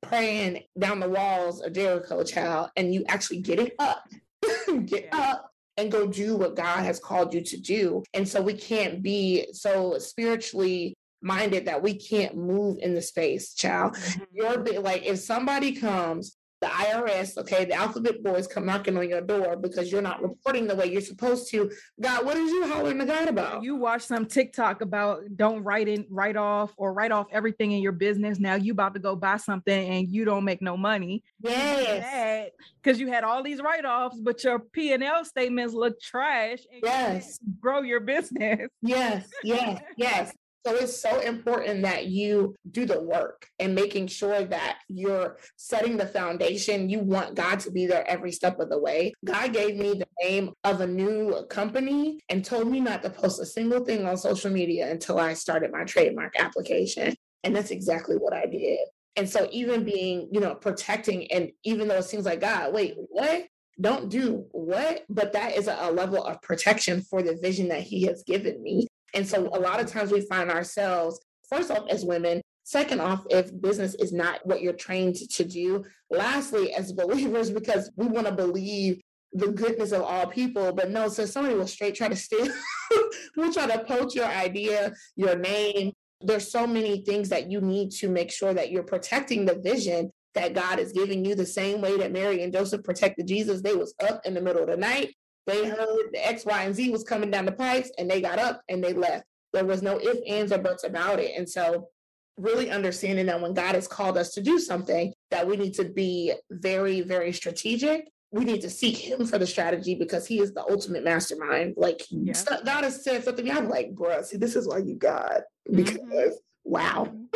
praying 0.00 0.64
down 0.78 1.00
the 1.00 1.08
walls 1.08 1.60
of 1.60 1.74
Jericho, 1.74 2.24
child, 2.24 2.70
and 2.76 2.92
you 2.94 3.04
actually 3.08 3.40
getting 3.40 3.70
up, 3.78 4.08
get 4.86 5.08
up 5.12 5.50
and 5.76 5.92
go 5.92 6.06
do 6.06 6.36
what 6.36 6.56
God 6.56 6.82
has 6.82 6.98
called 6.98 7.34
you 7.34 7.42
to 7.42 7.56
do. 7.58 8.02
And 8.14 8.26
so 8.26 8.40
we 8.40 8.54
can't 8.54 9.02
be 9.02 9.48
so 9.52 9.98
spiritually 9.98 10.94
minded 11.20 11.66
that 11.66 11.82
we 11.82 11.94
can't 11.94 12.36
move 12.36 12.78
in 12.80 12.94
the 12.94 13.02
space, 13.02 13.54
child. 13.54 13.94
Mm-hmm. 13.94 14.22
You're 14.32 14.80
like, 14.80 15.04
if 15.04 15.18
somebody 15.18 15.72
comes 15.72 16.36
the 16.62 16.68
IRS, 16.68 17.36
okay, 17.38 17.64
the 17.64 17.74
alphabet 17.74 18.22
boys 18.22 18.46
come 18.46 18.64
knocking 18.64 18.96
on 18.96 19.08
your 19.08 19.20
door 19.20 19.56
because 19.56 19.90
you're 19.90 20.00
not 20.00 20.22
reporting 20.22 20.68
the 20.68 20.76
way 20.76 20.86
you're 20.86 21.00
supposed 21.00 21.50
to. 21.50 21.70
God, 22.00 22.24
what 22.24 22.36
is 22.36 22.50
you 22.52 22.66
hollering 22.68 23.00
to 23.00 23.04
God 23.04 23.28
about? 23.28 23.64
You 23.64 23.74
watch 23.74 24.02
some 24.02 24.26
TikTok 24.26 24.80
about 24.80 25.22
don't 25.36 25.64
write 25.64 25.88
in, 25.88 26.06
write 26.08 26.36
off, 26.36 26.72
or 26.76 26.92
write 26.92 27.10
off 27.10 27.26
everything 27.32 27.72
in 27.72 27.82
your 27.82 27.92
business. 27.92 28.38
Now 28.38 28.54
you 28.54 28.72
about 28.72 28.94
to 28.94 29.00
go 29.00 29.16
buy 29.16 29.38
something 29.38 29.88
and 29.88 30.08
you 30.08 30.24
don't 30.24 30.44
make 30.44 30.62
no 30.62 30.76
money. 30.76 31.24
Yes. 31.40 32.50
Because 32.80 33.00
you 33.00 33.08
had 33.08 33.24
all 33.24 33.42
these 33.42 33.60
write-offs, 33.60 34.20
but 34.20 34.44
your 34.44 34.60
P 34.60 34.92
and 34.92 35.02
L 35.02 35.24
statements 35.24 35.74
look 35.74 36.00
trash. 36.00 36.60
yes. 36.82 37.40
grow 37.60 37.82
your 37.82 38.00
business. 38.00 38.68
Yes, 38.82 39.28
yes, 39.42 39.82
yes. 39.96 40.32
So 40.64 40.76
it's 40.76 41.00
so 41.00 41.18
important 41.20 41.82
that 41.82 42.06
you 42.06 42.54
do 42.70 42.86
the 42.86 43.00
work 43.00 43.48
and 43.58 43.74
making 43.74 44.06
sure 44.06 44.44
that 44.44 44.78
you're 44.88 45.38
setting 45.56 45.96
the 45.96 46.06
foundation. 46.06 46.88
You 46.88 47.00
want 47.00 47.34
God 47.34 47.58
to 47.60 47.72
be 47.72 47.86
there 47.86 48.08
every 48.08 48.30
step 48.30 48.60
of 48.60 48.68
the 48.68 48.78
way. 48.78 49.12
God 49.24 49.52
gave 49.52 49.76
me 49.76 49.94
the 49.94 50.06
name 50.22 50.52
of 50.62 50.80
a 50.80 50.86
new 50.86 51.44
company 51.50 52.20
and 52.28 52.44
told 52.44 52.68
me 52.68 52.80
not 52.80 53.02
to 53.02 53.10
post 53.10 53.40
a 53.40 53.46
single 53.46 53.84
thing 53.84 54.06
on 54.06 54.16
social 54.16 54.52
media 54.52 54.90
until 54.90 55.18
I 55.18 55.34
started 55.34 55.72
my 55.72 55.82
trademark 55.84 56.38
application. 56.38 57.16
And 57.42 57.56
that's 57.56 57.72
exactly 57.72 58.16
what 58.16 58.32
I 58.32 58.46
did. 58.46 58.78
And 59.16 59.28
so 59.28 59.48
even 59.50 59.84
being, 59.84 60.28
you 60.30 60.40
know, 60.40 60.54
protecting 60.54 61.30
and 61.32 61.50
even 61.64 61.88
though 61.88 61.98
it 61.98 62.04
seems 62.04 62.24
like 62.24 62.40
God, 62.40 62.72
wait, 62.72 62.94
what? 62.96 63.46
Don't 63.80 64.08
do 64.08 64.46
what? 64.52 65.04
But 65.08 65.32
that 65.32 65.56
is 65.56 65.66
a, 65.66 65.90
level 65.90 66.22
of 66.22 66.40
protection 66.40 67.02
for 67.02 67.22
the 67.22 67.36
vision 67.42 67.68
that 67.68 67.82
he 67.82 68.02
has 68.06 68.22
given 68.22 68.62
me. 68.62 68.86
And 69.14 69.26
so 69.26 69.48
a 69.52 69.60
lot 69.60 69.80
of 69.80 69.86
times 69.86 70.10
we 70.10 70.22
find 70.22 70.50
ourselves, 70.50 71.20
first 71.48 71.70
off, 71.70 71.88
as 71.88 72.04
women, 72.04 72.40
second 72.64 73.00
off, 73.00 73.24
if 73.30 73.60
business 73.60 73.94
is 73.94 74.12
not 74.12 74.44
what 74.44 74.62
you're 74.62 74.72
trained 74.72 75.16
to 75.16 75.44
do, 75.44 75.84
lastly, 76.10 76.72
as 76.72 76.92
believers, 77.02 77.50
because 77.50 77.90
we 77.96 78.06
want 78.06 78.26
to 78.26 78.32
believe 78.32 79.00
the 79.34 79.48
goodness 79.48 79.92
of 79.92 80.02
all 80.02 80.26
people, 80.26 80.72
but 80.72 80.90
no, 80.90 81.08
so 81.08 81.24
somebody 81.24 81.54
will 81.54 81.66
straight 81.66 81.94
try 81.94 82.08
to 82.08 82.16
steal, 82.16 82.48
will 83.36 83.52
try 83.52 83.66
to 83.66 83.84
poach 83.84 84.14
your 84.14 84.26
idea, 84.26 84.92
your 85.16 85.36
name. 85.36 85.92
There's 86.20 86.50
so 86.50 86.66
many 86.66 87.02
things 87.02 87.30
that 87.30 87.50
you 87.50 87.60
need 87.60 87.90
to 87.92 88.08
make 88.08 88.30
sure 88.30 88.52
that 88.52 88.70
you're 88.70 88.82
protecting 88.82 89.44
the 89.44 89.58
vision 89.58 90.10
that 90.34 90.54
God 90.54 90.78
is 90.78 90.92
giving 90.92 91.24
you 91.24 91.34
the 91.34 91.46
same 91.46 91.80
way 91.80 91.96
that 91.98 92.12
Mary 92.12 92.42
and 92.42 92.52
Joseph 92.52 92.84
protected 92.84 93.26
Jesus. 93.26 93.60
They 93.60 93.74
was 93.74 93.94
up 94.02 94.20
in 94.24 94.34
the 94.34 94.40
middle 94.40 94.62
of 94.62 94.68
the 94.68 94.76
night 94.76 95.14
they 95.46 95.68
heard 95.68 96.10
the 96.12 96.26
X, 96.26 96.44
Y, 96.44 96.62
and 96.62 96.74
Z 96.74 96.90
was 96.90 97.04
coming 97.04 97.30
down 97.30 97.46
the 97.46 97.52
pipes 97.52 97.90
and 97.98 98.10
they 98.10 98.20
got 98.20 98.38
up 98.38 98.62
and 98.68 98.82
they 98.82 98.92
left. 98.92 99.24
There 99.52 99.64
was 99.64 99.82
no 99.82 99.98
if, 100.00 100.18
ands, 100.26 100.52
or 100.52 100.58
buts 100.58 100.84
about 100.84 101.18
it. 101.18 101.32
And 101.36 101.48
so 101.48 101.88
really 102.36 102.70
understanding 102.70 103.26
that 103.26 103.40
when 103.40 103.54
God 103.54 103.74
has 103.74 103.86
called 103.86 104.16
us 104.16 104.32
to 104.34 104.42
do 104.42 104.58
something, 104.58 105.12
that 105.30 105.46
we 105.46 105.56
need 105.56 105.74
to 105.74 105.84
be 105.84 106.32
very, 106.50 107.00
very 107.02 107.32
strategic. 107.32 108.08
We 108.30 108.44
need 108.44 108.62
to 108.62 108.70
seek 108.70 108.96
him 108.96 109.26
for 109.26 109.38
the 109.38 109.46
strategy 109.46 109.94
because 109.94 110.26
he 110.26 110.40
is 110.40 110.54
the 110.54 110.62
ultimate 110.62 111.04
mastermind. 111.04 111.74
Like 111.76 112.02
yeah. 112.08 112.32
God 112.64 112.84
has 112.84 113.04
said 113.04 113.24
something. 113.24 113.50
I'm 113.50 113.68
like, 113.68 113.94
bruh, 113.94 114.24
see, 114.24 114.38
this 114.38 114.56
is 114.56 114.66
why 114.66 114.78
you 114.78 114.94
God. 114.94 115.42
Mm-hmm. 115.68 115.76
Because 115.76 115.98
mm-hmm 115.98 116.36
wow. 116.64 117.04
Mm-hmm. 117.06 117.18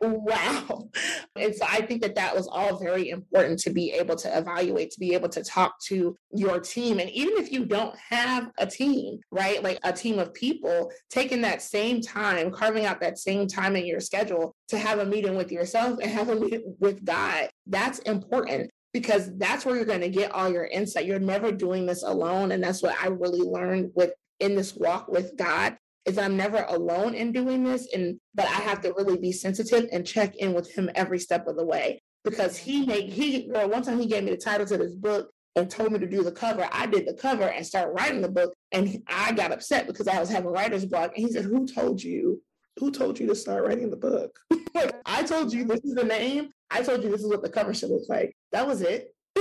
Wow. 0.00 0.88
And 1.36 1.54
so 1.54 1.64
i 1.68 1.80
think 1.82 2.02
that 2.02 2.14
that 2.14 2.34
was 2.34 2.48
all 2.48 2.78
very 2.78 3.10
important 3.10 3.58
to 3.60 3.70
be 3.70 3.92
able 3.92 4.16
to 4.16 4.38
evaluate 4.38 4.90
to 4.90 5.00
be 5.00 5.14
able 5.14 5.28
to 5.30 5.42
talk 5.42 5.78
to 5.84 6.16
your 6.32 6.58
team. 6.60 6.98
And 6.98 7.10
even 7.10 7.34
if 7.36 7.52
you 7.52 7.64
don't 7.64 7.96
have 7.96 8.50
a 8.58 8.66
team 8.66 9.20
right 9.30 9.62
like 9.62 9.78
a 9.84 9.92
team 9.92 10.18
of 10.18 10.34
people 10.34 10.90
taking 11.10 11.40
that 11.42 11.62
same 11.62 12.00
time 12.00 12.50
carving 12.50 12.86
out 12.86 13.00
that 13.00 13.18
same 13.18 13.46
time 13.46 13.76
in 13.76 13.86
your 13.86 14.00
schedule 14.00 14.54
to 14.68 14.78
have 14.78 14.98
a 14.98 15.06
meeting 15.06 15.36
with 15.36 15.52
yourself 15.52 15.98
and 16.02 16.10
have 16.10 16.28
a 16.28 16.36
meeting 16.36 16.74
with 16.80 17.04
god 17.04 17.48
that's 17.66 17.98
important 18.00 18.70
because 18.92 19.36
that's 19.36 19.64
where 19.64 19.76
you're 19.76 19.84
going 19.84 20.00
to 20.00 20.08
get 20.08 20.32
all 20.32 20.50
your 20.50 20.64
insight. 20.64 21.04
You're 21.04 21.18
never 21.18 21.52
doing 21.52 21.84
this 21.86 22.02
alone. 22.02 22.52
And 22.52 22.62
that's 22.62 22.82
what 22.82 22.96
i 23.02 23.08
really 23.08 23.40
learned 23.40 23.92
with 23.94 24.12
in 24.40 24.54
this 24.54 24.74
walk 24.74 25.08
with 25.08 25.36
god 25.36 25.76
is 26.08 26.18
I'm 26.18 26.36
never 26.36 26.64
alone 26.68 27.14
in 27.14 27.32
doing 27.32 27.62
this. 27.62 27.88
And 27.94 28.18
but 28.34 28.46
I 28.46 28.60
have 28.60 28.80
to 28.82 28.94
really 28.96 29.18
be 29.18 29.32
sensitive 29.32 29.88
and 29.92 30.06
check 30.06 30.36
in 30.36 30.54
with 30.54 30.72
him 30.72 30.90
every 30.94 31.18
step 31.18 31.46
of 31.46 31.56
the 31.56 31.64
way. 31.64 32.00
Because 32.24 32.56
he 32.56 32.84
made 32.86 33.10
he 33.10 33.46
girl, 33.46 33.68
one 33.68 33.82
time 33.82 34.00
he 34.00 34.06
gave 34.06 34.24
me 34.24 34.30
the 34.30 34.36
title 34.36 34.66
to 34.66 34.76
this 34.76 34.94
book 34.94 35.30
and 35.58 35.70
told 35.70 35.92
me 35.92 35.98
to 35.98 36.06
do 36.06 36.22
the 36.22 36.32
cover. 36.32 36.68
I 36.72 36.86
did 36.86 37.06
the 37.06 37.14
cover 37.14 37.44
and 37.44 37.66
started 37.66 37.92
writing 37.92 38.22
the 38.22 38.28
book. 38.28 38.54
And 38.72 39.02
I 39.06 39.32
got 39.32 39.52
upset 39.52 39.86
because 39.86 40.08
I 40.08 40.18
was 40.20 40.30
having 40.30 40.50
writer's 40.50 40.86
block. 40.86 41.12
And 41.16 41.26
he 41.26 41.32
said, 41.32 41.44
Who 41.44 41.66
told 41.66 42.02
you? 42.02 42.40
Who 42.78 42.90
told 42.92 43.18
you 43.18 43.26
to 43.26 43.34
start 43.34 43.64
writing 43.64 43.90
the 43.90 43.96
book? 43.96 44.38
like, 44.74 44.94
I 45.04 45.24
told 45.24 45.52
you 45.52 45.64
this 45.64 45.80
is 45.84 45.94
the 45.94 46.04
name. 46.04 46.50
I 46.70 46.82
told 46.82 47.02
you 47.02 47.10
this 47.10 47.22
is 47.22 47.28
what 47.28 47.42
the 47.42 47.50
cover 47.50 47.74
should 47.74 47.90
look 47.90 48.08
like. 48.08 48.36
That 48.52 48.66
was 48.66 48.82
it. 48.82 49.08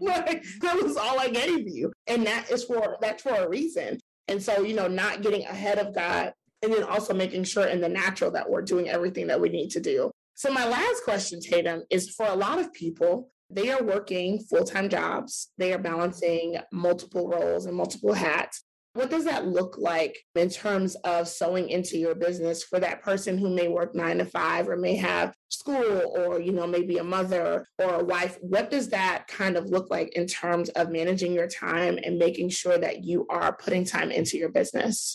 like, 0.00 0.44
that 0.60 0.80
was 0.82 0.96
all 0.96 1.18
I 1.18 1.28
gave 1.28 1.68
you. 1.68 1.92
And 2.06 2.26
that 2.26 2.50
is 2.50 2.64
for 2.64 2.96
that's 3.00 3.22
for 3.22 3.34
a 3.34 3.48
reason. 3.48 3.98
And 4.28 4.42
so, 4.42 4.62
you 4.62 4.74
know, 4.74 4.88
not 4.88 5.22
getting 5.22 5.44
ahead 5.44 5.78
of 5.78 5.94
God 5.94 6.32
and 6.62 6.72
then 6.72 6.82
also 6.82 7.14
making 7.14 7.44
sure 7.44 7.66
in 7.66 7.80
the 7.80 7.88
natural 7.88 8.30
that 8.32 8.48
we're 8.48 8.62
doing 8.62 8.88
everything 8.88 9.28
that 9.28 9.40
we 9.40 9.48
need 9.48 9.70
to 9.70 9.80
do. 9.80 10.10
So, 10.34 10.50
my 10.50 10.66
last 10.66 11.04
question, 11.04 11.40
Tatum, 11.40 11.82
is 11.90 12.10
for 12.10 12.26
a 12.26 12.34
lot 12.34 12.58
of 12.58 12.72
people, 12.72 13.30
they 13.48 13.70
are 13.70 13.82
working 13.82 14.40
full 14.40 14.64
time 14.64 14.88
jobs, 14.88 15.50
they 15.56 15.72
are 15.72 15.78
balancing 15.78 16.56
multiple 16.72 17.28
roles 17.28 17.66
and 17.66 17.76
multiple 17.76 18.12
hats. 18.12 18.64
What 18.96 19.10
does 19.10 19.26
that 19.26 19.46
look 19.46 19.76
like 19.76 20.16
in 20.36 20.48
terms 20.48 20.94
of 21.04 21.28
sowing 21.28 21.68
into 21.68 21.98
your 21.98 22.14
business 22.14 22.64
for 22.64 22.80
that 22.80 23.02
person 23.02 23.36
who 23.36 23.54
may 23.54 23.68
work 23.68 23.94
nine 23.94 24.16
to 24.16 24.24
five 24.24 24.70
or 24.70 24.76
may 24.78 24.96
have 24.96 25.34
school 25.50 26.14
or, 26.16 26.40
you 26.40 26.52
know, 26.52 26.66
maybe 26.66 26.96
a 26.96 27.04
mother 27.04 27.66
or 27.78 27.96
a 27.96 28.04
wife? 28.04 28.38
What 28.40 28.70
does 28.70 28.88
that 28.88 29.26
kind 29.28 29.58
of 29.58 29.66
look 29.66 29.90
like 29.90 30.16
in 30.16 30.26
terms 30.26 30.70
of 30.70 30.90
managing 30.90 31.34
your 31.34 31.46
time 31.46 31.98
and 32.02 32.16
making 32.18 32.48
sure 32.48 32.78
that 32.78 33.04
you 33.04 33.26
are 33.28 33.54
putting 33.54 33.84
time 33.84 34.10
into 34.10 34.38
your 34.38 34.48
business? 34.48 35.14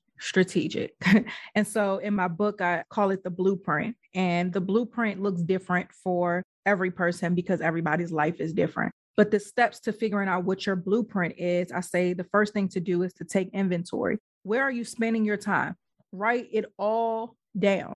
strategic. 0.21 0.95
and 1.55 1.67
so 1.67 1.97
in 1.97 2.13
my 2.13 2.27
book, 2.27 2.61
I 2.61 2.83
call 2.89 3.11
it 3.11 3.23
the 3.23 3.29
blueprint. 3.29 3.95
And 4.13 4.53
the 4.53 4.61
blueprint 4.61 5.21
looks 5.21 5.41
different 5.41 5.91
for 5.91 6.43
every 6.65 6.91
person 6.91 7.35
because 7.35 7.59
everybody's 7.59 8.11
life 8.11 8.39
is 8.39 8.53
different. 8.53 8.93
But 9.17 9.31
the 9.31 9.39
steps 9.39 9.79
to 9.81 9.93
figuring 9.93 10.29
out 10.29 10.45
what 10.45 10.65
your 10.65 10.75
blueprint 10.75 11.35
is, 11.37 11.71
I 11.71 11.81
say 11.81 12.13
the 12.13 12.23
first 12.25 12.53
thing 12.53 12.69
to 12.69 12.79
do 12.79 13.03
is 13.03 13.13
to 13.13 13.25
take 13.25 13.49
inventory. 13.53 14.17
Where 14.43 14.63
are 14.63 14.71
you 14.71 14.85
spending 14.85 15.25
your 15.25 15.37
time? 15.37 15.75
Write 16.11 16.47
it 16.51 16.65
all 16.77 17.35
down. 17.57 17.93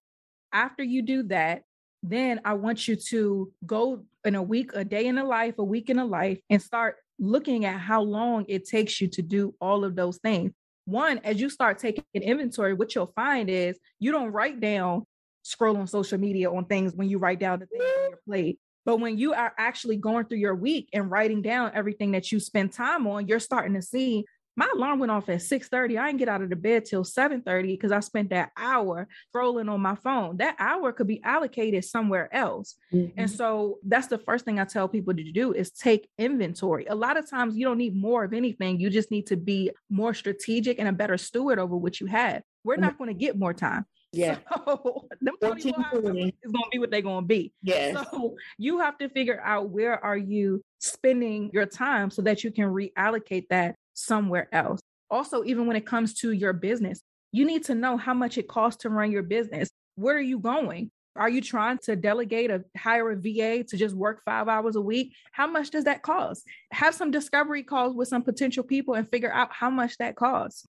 After 0.52 0.84
you 0.84 1.02
do 1.02 1.24
that, 1.24 1.64
then 2.04 2.42
I 2.44 2.54
want 2.54 2.88
you 2.88 2.96
to 2.96 3.52
go 3.66 4.04
in 4.24 4.36
a 4.36 4.44
week, 4.44 4.72
a 4.74 4.84
day 4.84 5.06
in 5.06 5.18
a 5.18 5.24
life, 5.24 5.56
a 5.58 5.64
week 5.64 5.90
in 5.90 6.00
a 6.00 6.06
life, 6.06 6.40
and 6.50 6.62
start 6.62 6.98
looking 7.18 7.66
at 7.66 7.80
how 7.80 8.02
long 8.02 8.46
it 8.48 8.68
takes 8.68 9.00
you 9.00 9.08
to 9.08 9.22
do 9.22 9.56
all 9.62 9.86
of 9.86 9.96
those 9.96 10.18
things 10.18 10.52
one, 10.86 11.20
as 11.24 11.42
you 11.42 11.50
start 11.50 11.80
taking 11.80 12.04
inventory, 12.14 12.74
what 12.74 12.96
you'll 12.96 13.14
find 13.16 13.50
is 13.50 13.78
you 14.00 14.12
don't 14.12 14.32
write 14.32 14.60
down 14.60 15.06
scroll 15.46 15.78
on 15.78 15.86
social 15.86 16.18
media 16.18 16.52
on 16.52 16.66
things 16.66 16.96
when 16.96 17.08
you 17.08 17.20
write 17.20 17.40
down 17.40 17.60
the 17.60 17.68
things 17.68 17.84
on 17.84 18.10
your 18.10 18.20
plate. 18.28 18.60
But 18.84 18.98
when 18.98 19.18
you 19.18 19.34
are 19.34 19.54
actually 19.58 19.98
going 19.98 20.26
through 20.26 20.40
your 20.40 20.56
week 20.56 20.90
and 20.94 21.10
writing 21.10 21.42
down 21.42 21.72
everything 21.74 22.12
that 22.12 22.32
you 22.32 22.40
spend 22.40 22.72
time 22.72 23.08
on, 23.08 23.28
you're 23.28 23.40
starting 23.40 23.74
to 23.76 23.82
see 23.82 24.26
my 24.56 24.72
alarm 24.74 25.00
went 25.00 25.12
off 25.12 25.30
at 25.30 25.42
6:30. 25.42 25.98
I 25.98 26.08
didn't 26.08 26.20
get 26.20 26.30
out 26.30 26.42
of 26.42 26.50
the 26.50 26.56
bed 26.56 26.86
till 26.86 27.04
7:30 27.04 27.74
because 27.74 27.92
I 27.92 28.00
spent 28.00 28.30
that 28.30 28.52
hour 28.58 29.08
scrolling 29.34 29.70
on 29.70 29.82
my 29.82 29.96
phone. 29.96 30.38
That 30.38 30.56
hour 30.60 30.92
could 30.92 31.08
be 31.08 31.22
allocated 31.24 31.84
somewhere 31.84 32.34
else. 32.34 32.76
Mm-hmm. 32.94 33.20
And 33.20 33.30
so 33.30 33.80
that's 33.84 34.08
the 34.08 34.18
first 34.18 34.46
thing 34.46 34.60
I 34.60 34.66
tell 34.66 34.88
people 34.88 35.14
to 35.14 35.32
do 35.32 35.54
is 35.54 35.72
take 35.72 36.10
inventory. 36.18 36.86
A 36.86 36.96
lot 36.96 37.18
of 37.18 37.30
times 37.30 37.58
you 37.58 37.66
don't 37.66 37.78
need 37.78 37.96
more 37.96 38.24
of 38.24 38.34
anything. 38.34 38.80
You 38.80 38.90
just 38.90 39.12
need 39.12 39.28
to 39.28 39.36
be 39.36 39.72
more 39.90 40.14
strategic 40.14 40.80
and 40.80 40.88
a 40.88 40.94
better 40.94 41.18
steward 41.18 41.60
over 41.60 41.76
what 41.76 42.00
you 42.00 42.08
have. 42.08 42.44
We're 42.64 42.76
mm-hmm. 42.76 42.84
not 42.84 42.98
going 42.98 43.10
to 43.10 43.14
get 43.14 43.38
more 43.38 43.54
time. 43.54 43.86
Yeah. 44.16 44.38
So 44.66 45.08
them 45.20 45.36
24 45.42 45.86
hours 45.94 46.06
is 46.42 46.52
gonna 46.52 46.70
be 46.72 46.80
what 46.80 46.90
they're 46.90 47.02
gonna 47.02 47.26
be. 47.26 47.52
Yeah. 47.62 48.02
So 48.04 48.38
you 48.58 48.80
have 48.80 48.98
to 49.00 49.10
figure 49.10 49.42
out 49.44 49.72
where 49.72 50.02
are 50.02 50.16
you 50.16 50.64
spending 50.80 51.50
your 51.52 51.66
time 51.66 52.10
so 52.10 52.22
that 52.22 52.42
you 52.42 52.52
can 52.52 52.66
reallocate 52.66 53.50
that 53.50 53.76
somewhere 54.06 54.48
else. 54.52 54.80
Also, 55.10 55.44
even 55.44 55.68
when 55.68 55.76
it 55.76 55.86
comes 55.86 56.14
to 56.16 56.32
your 56.32 56.54
business, 56.54 57.02
you 57.32 57.46
need 57.46 57.66
to 57.66 57.76
know 57.76 57.98
how 57.98 58.14
much 58.14 58.38
it 58.38 58.48
costs 58.48 58.82
to 58.84 58.90
run 58.90 59.12
your 59.12 59.24
business. 59.24 59.70
Where 59.96 60.16
are 60.16 60.22
you 60.22 60.40
going? 60.40 60.92
Are 61.18 61.30
you 61.30 61.42
trying 61.42 61.78
to 61.80 61.96
delegate 61.96 62.52
or 62.52 62.66
hire 62.78 63.12
a 63.12 63.16
VA 63.16 63.64
to 63.64 63.78
just 63.78 63.96
work 63.96 64.22
five 64.26 64.50
hours 64.50 64.76
a 64.76 64.82
week? 64.82 65.14
How 65.32 65.48
much 65.48 65.70
does 65.70 65.86
that 65.86 66.02
cost? 66.02 66.44
Have 66.72 66.94
some 66.94 67.12
discovery 67.12 67.64
calls 67.64 67.96
with 67.96 68.10
some 68.10 68.22
potential 68.22 68.64
people 68.64 68.96
and 68.96 69.10
figure 69.10 69.32
out 69.32 69.54
how 69.54 69.70
much 69.70 69.98
that 69.98 70.16
costs. 70.16 70.66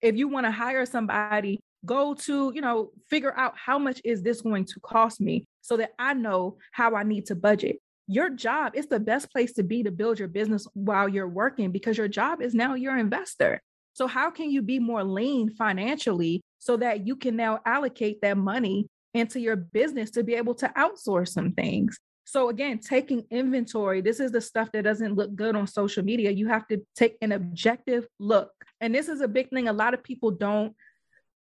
If 0.00 0.16
you 0.16 0.28
want 0.28 0.46
to 0.46 0.52
hire 0.52 0.86
somebody, 0.86 1.58
go 1.84 2.14
to, 2.14 2.52
you 2.54 2.60
know, 2.60 2.92
figure 3.10 3.36
out 3.36 3.54
how 3.56 3.78
much 3.78 4.00
is 4.04 4.22
this 4.22 4.40
going 4.40 4.66
to 4.66 4.80
cost 4.80 5.20
me 5.20 5.44
so 5.62 5.76
that 5.76 5.92
I 5.98 6.14
know 6.14 6.58
how 6.70 6.94
I 6.94 7.02
need 7.02 7.26
to 7.26 7.34
budget 7.34 7.80
your 8.08 8.30
job 8.30 8.72
is 8.74 8.86
the 8.86 8.98
best 8.98 9.30
place 9.30 9.52
to 9.52 9.62
be 9.62 9.82
to 9.82 9.90
build 9.90 10.18
your 10.18 10.28
business 10.28 10.66
while 10.72 11.08
you're 11.08 11.28
working 11.28 11.70
because 11.70 11.98
your 11.98 12.08
job 12.08 12.40
is 12.40 12.54
now 12.54 12.74
your 12.74 12.96
investor. 12.96 13.60
So, 13.92 14.06
how 14.06 14.30
can 14.30 14.50
you 14.50 14.62
be 14.62 14.78
more 14.78 15.04
lean 15.04 15.50
financially 15.50 16.40
so 16.58 16.78
that 16.78 17.06
you 17.06 17.16
can 17.16 17.36
now 17.36 17.60
allocate 17.66 18.22
that 18.22 18.38
money 18.38 18.86
into 19.12 19.40
your 19.40 19.56
business 19.56 20.10
to 20.12 20.24
be 20.24 20.34
able 20.34 20.54
to 20.56 20.68
outsource 20.68 21.28
some 21.28 21.52
things? 21.52 21.98
So, 22.24 22.48
again, 22.48 22.78
taking 22.78 23.24
inventory, 23.30 24.00
this 24.00 24.20
is 24.20 24.32
the 24.32 24.40
stuff 24.40 24.72
that 24.72 24.84
doesn't 24.84 25.14
look 25.14 25.34
good 25.34 25.54
on 25.54 25.66
social 25.66 26.02
media. 26.02 26.30
You 26.30 26.48
have 26.48 26.66
to 26.68 26.80
take 26.96 27.16
an 27.20 27.32
objective 27.32 28.06
look. 28.18 28.50
And 28.80 28.94
this 28.94 29.08
is 29.08 29.20
a 29.20 29.28
big 29.28 29.50
thing. 29.50 29.68
A 29.68 29.72
lot 29.72 29.94
of 29.94 30.02
people 30.02 30.30
don't 30.30 30.74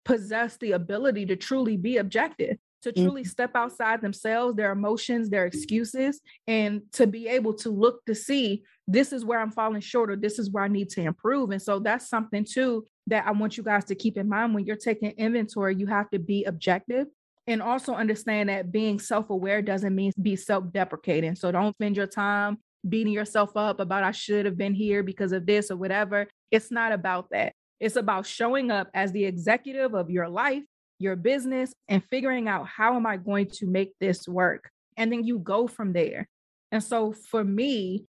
possess 0.04 0.56
the 0.56 0.72
ability 0.72 1.26
to 1.26 1.36
truly 1.36 1.76
be 1.76 1.98
objective 1.98 2.56
to 2.82 2.92
truly 2.92 3.22
mm-hmm. 3.22 3.28
step 3.28 3.50
outside 3.54 4.00
themselves, 4.00 4.56
their 4.56 4.72
emotions, 4.72 5.28
their 5.28 5.46
excuses, 5.46 6.20
and 6.46 6.82
to 6.92 7.06
be 7.06 7.28
able 7.28 7.54
to 7.54 7.70
look 7.70 8.04
to 8.06 8.14
see 8.14 8.62
this 8.86 9.12
is 9.12 9.24
where 9.24 9.40
I'm 9.40 9.50
falling 9.50 9.80
short 9.80 10.10
or 10.10 10.16
this 10.16 10.38
is 10.38 10.50
where 10.50 10.64
I 10.64 10.68
need 10.68 10.90
to 10.90 11.02
improve. 11.02 11.50
And 11.50 11.60
so 11.60 11.78
that's 11.78 12.08
something 12.08 12.44
too 12.44 12.86
that 13.08 13.26
I 13.26 13.32
want 13.32 13.56
you 13.56 13.62
guys 13.62 13.84
to 13.86 13.94
keep 13.94 14.16
in 14.16 14.28
mind 14.28 14.54
when 14.54 14.64
you're 14.64 14.76
taking 14.76 15.10
inventory. 15.12 15.74
You 15.74 15.86
have 15.86 16.10
to 16.10 16.18
be 16.18 16.44
objective 16.44 17.08
and 17.46 17.62
also 17.62 17.94
understand 17.94 18.48
that 18.48 18.72
being 18.72 18.98
self 18.98 19.30
aware 19.30 19.62
doesn't 19.62 19.94
mean 19.94 20.12
be 20.20 20.36
self 20.36 20.70
deprecating. 20.72 21.34
So 21.34 21.50
don't 21.50 21.74
spend 21.76 21.96
your 21.96 22.06
time 22.06 22.58
beating 22.88 23.12
yourself 23.12 23.56
up 23.56 23.80
about 23.80 24.04
I 24.04 24.12
should 24.12 24.46
have 24.46 24.56
been 24.56 24.74
here 24.74 25.02
because 25.02 25.32
of 25.32 25.46
this 25.46 25.70
or 25.70 25.76
whatever. 25.76 26.28
It's 26.50 26.70
not 26.70 26.92
about 26.92 27.30
that. 27.30 27.52
It's 27.80 27.96
about 27.96 28.26
showing 28.26 28.70
up 28.70 28.88
as 28.94 29.12
the 29.12 29.24
executive 29.24 29.94
of 29.94 30.10
your 30.10 30.28
life 30.28 30.62
your 30.98 31.16
business 31.16 31.72
and 31.88 32.02
figuring 32.10 32.48
out 32.48 32.66
how 32.66 32.96
am 32.96 33.06
I 33.06 33.16
going 33.16 33.48
to 33.54 33.66
make 33.66 33.92
this 34.00 34.26
work? 34.26 34.70
And 34.96 35.12
then 35.12 35.24
you 35.24 35.38
go 35.38 35.66
from 35.66 35.92
there. 35.92 36.28
And 36.72 36.82
so 36.82 37.12
for 37.12 37.44
me, 37.44 38.04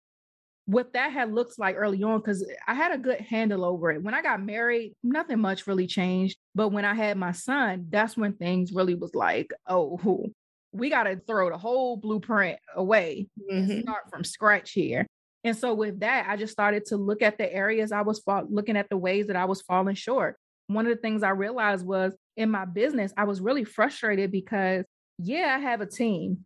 what 0.65 0.93
that 0.93 1.11
had 1.11 1.33
looked 1.33 1.59
like 1.59 1.75
early 1.77 2.03
on, 2.03 2.19
because 2.19 2.45
I 2.67 2.73
had 2.73 2.93
a 2.93 2.97
good 2.97 3.19
handle 3.19 3.65
over 3.65 3.91
it. 3.91 4.01
When 4.01 4.13
I 4.13 4.21
got 4.21 4.41
married, 4.41 4.93
nothing 5.03 5.39
much 5.39 5.67
really 5.67 5.87
changed. 5.87 6.37
But 6.55 6.69
when 6.69 6.85
I 6.85 6.93
had 6.93 7.17
my 7.17 7.33
son, 7.33 7.87
that's 7.89 8.15
when 8.15 8.33
things 8.33 8.71
really 8.71 8.95
was 8.95 9.13
like, 9.13 9.51
oh, 9.67 10.31
we 10.71 10.89
got 10.89 11.03
to 11.03 11.19
throw 11.27 11.49
the 11.49 11.57
whole 11.57 11.97
blueprint 11.97 12.59
away 12.75 13.27
mm-hmm. 13.51 13.71
and 13.71 13.83
start 13.83 14.09
from 14.09 14.23
scratch 14.23 14.71
here. 14.71 15.05
And 15.43 15.57
so 15.57 15.73
with 15.73 15.99
that, 15.99 16.27
I 16.29 16.37
just 16.37 16.53
started 16.53 16.85
to 16.85 16.97
look 16.97 17.21
at 17.21 17.37
the 17.37 17.53
areas 17.53 17.91
I 17.91 18.01
was 18.01 18.19
fall- 18.19 18.47
looking 18.49 18.77
at 18.77 18.89
the 18.89 18.97
ways 18.97 19.27
that 19.27 19.35
I 19.35 19.45
was 19.45 19.61
falling 19.61 19.95
short. 19.95 20.37
One 20.67 20.85
of 20.85 20.95
the 20.95 21.01
things 21.01 21.23
I 21.23 21.29
realized 21.29 21.85
was 21.85 22.15
in 22.37 22.49
my 22.49 22.65
business, 22.65 23.13
I 23.17 23.25
was 23.25 23.41
really 23.41 23.63
frustrated 23.63 24.31
because, 24.31 24.85
yeah, 25.17 25.55
I 25.57 25.59
have 25.59 25.81
a 25.81 25.85
team, 25.85 26.45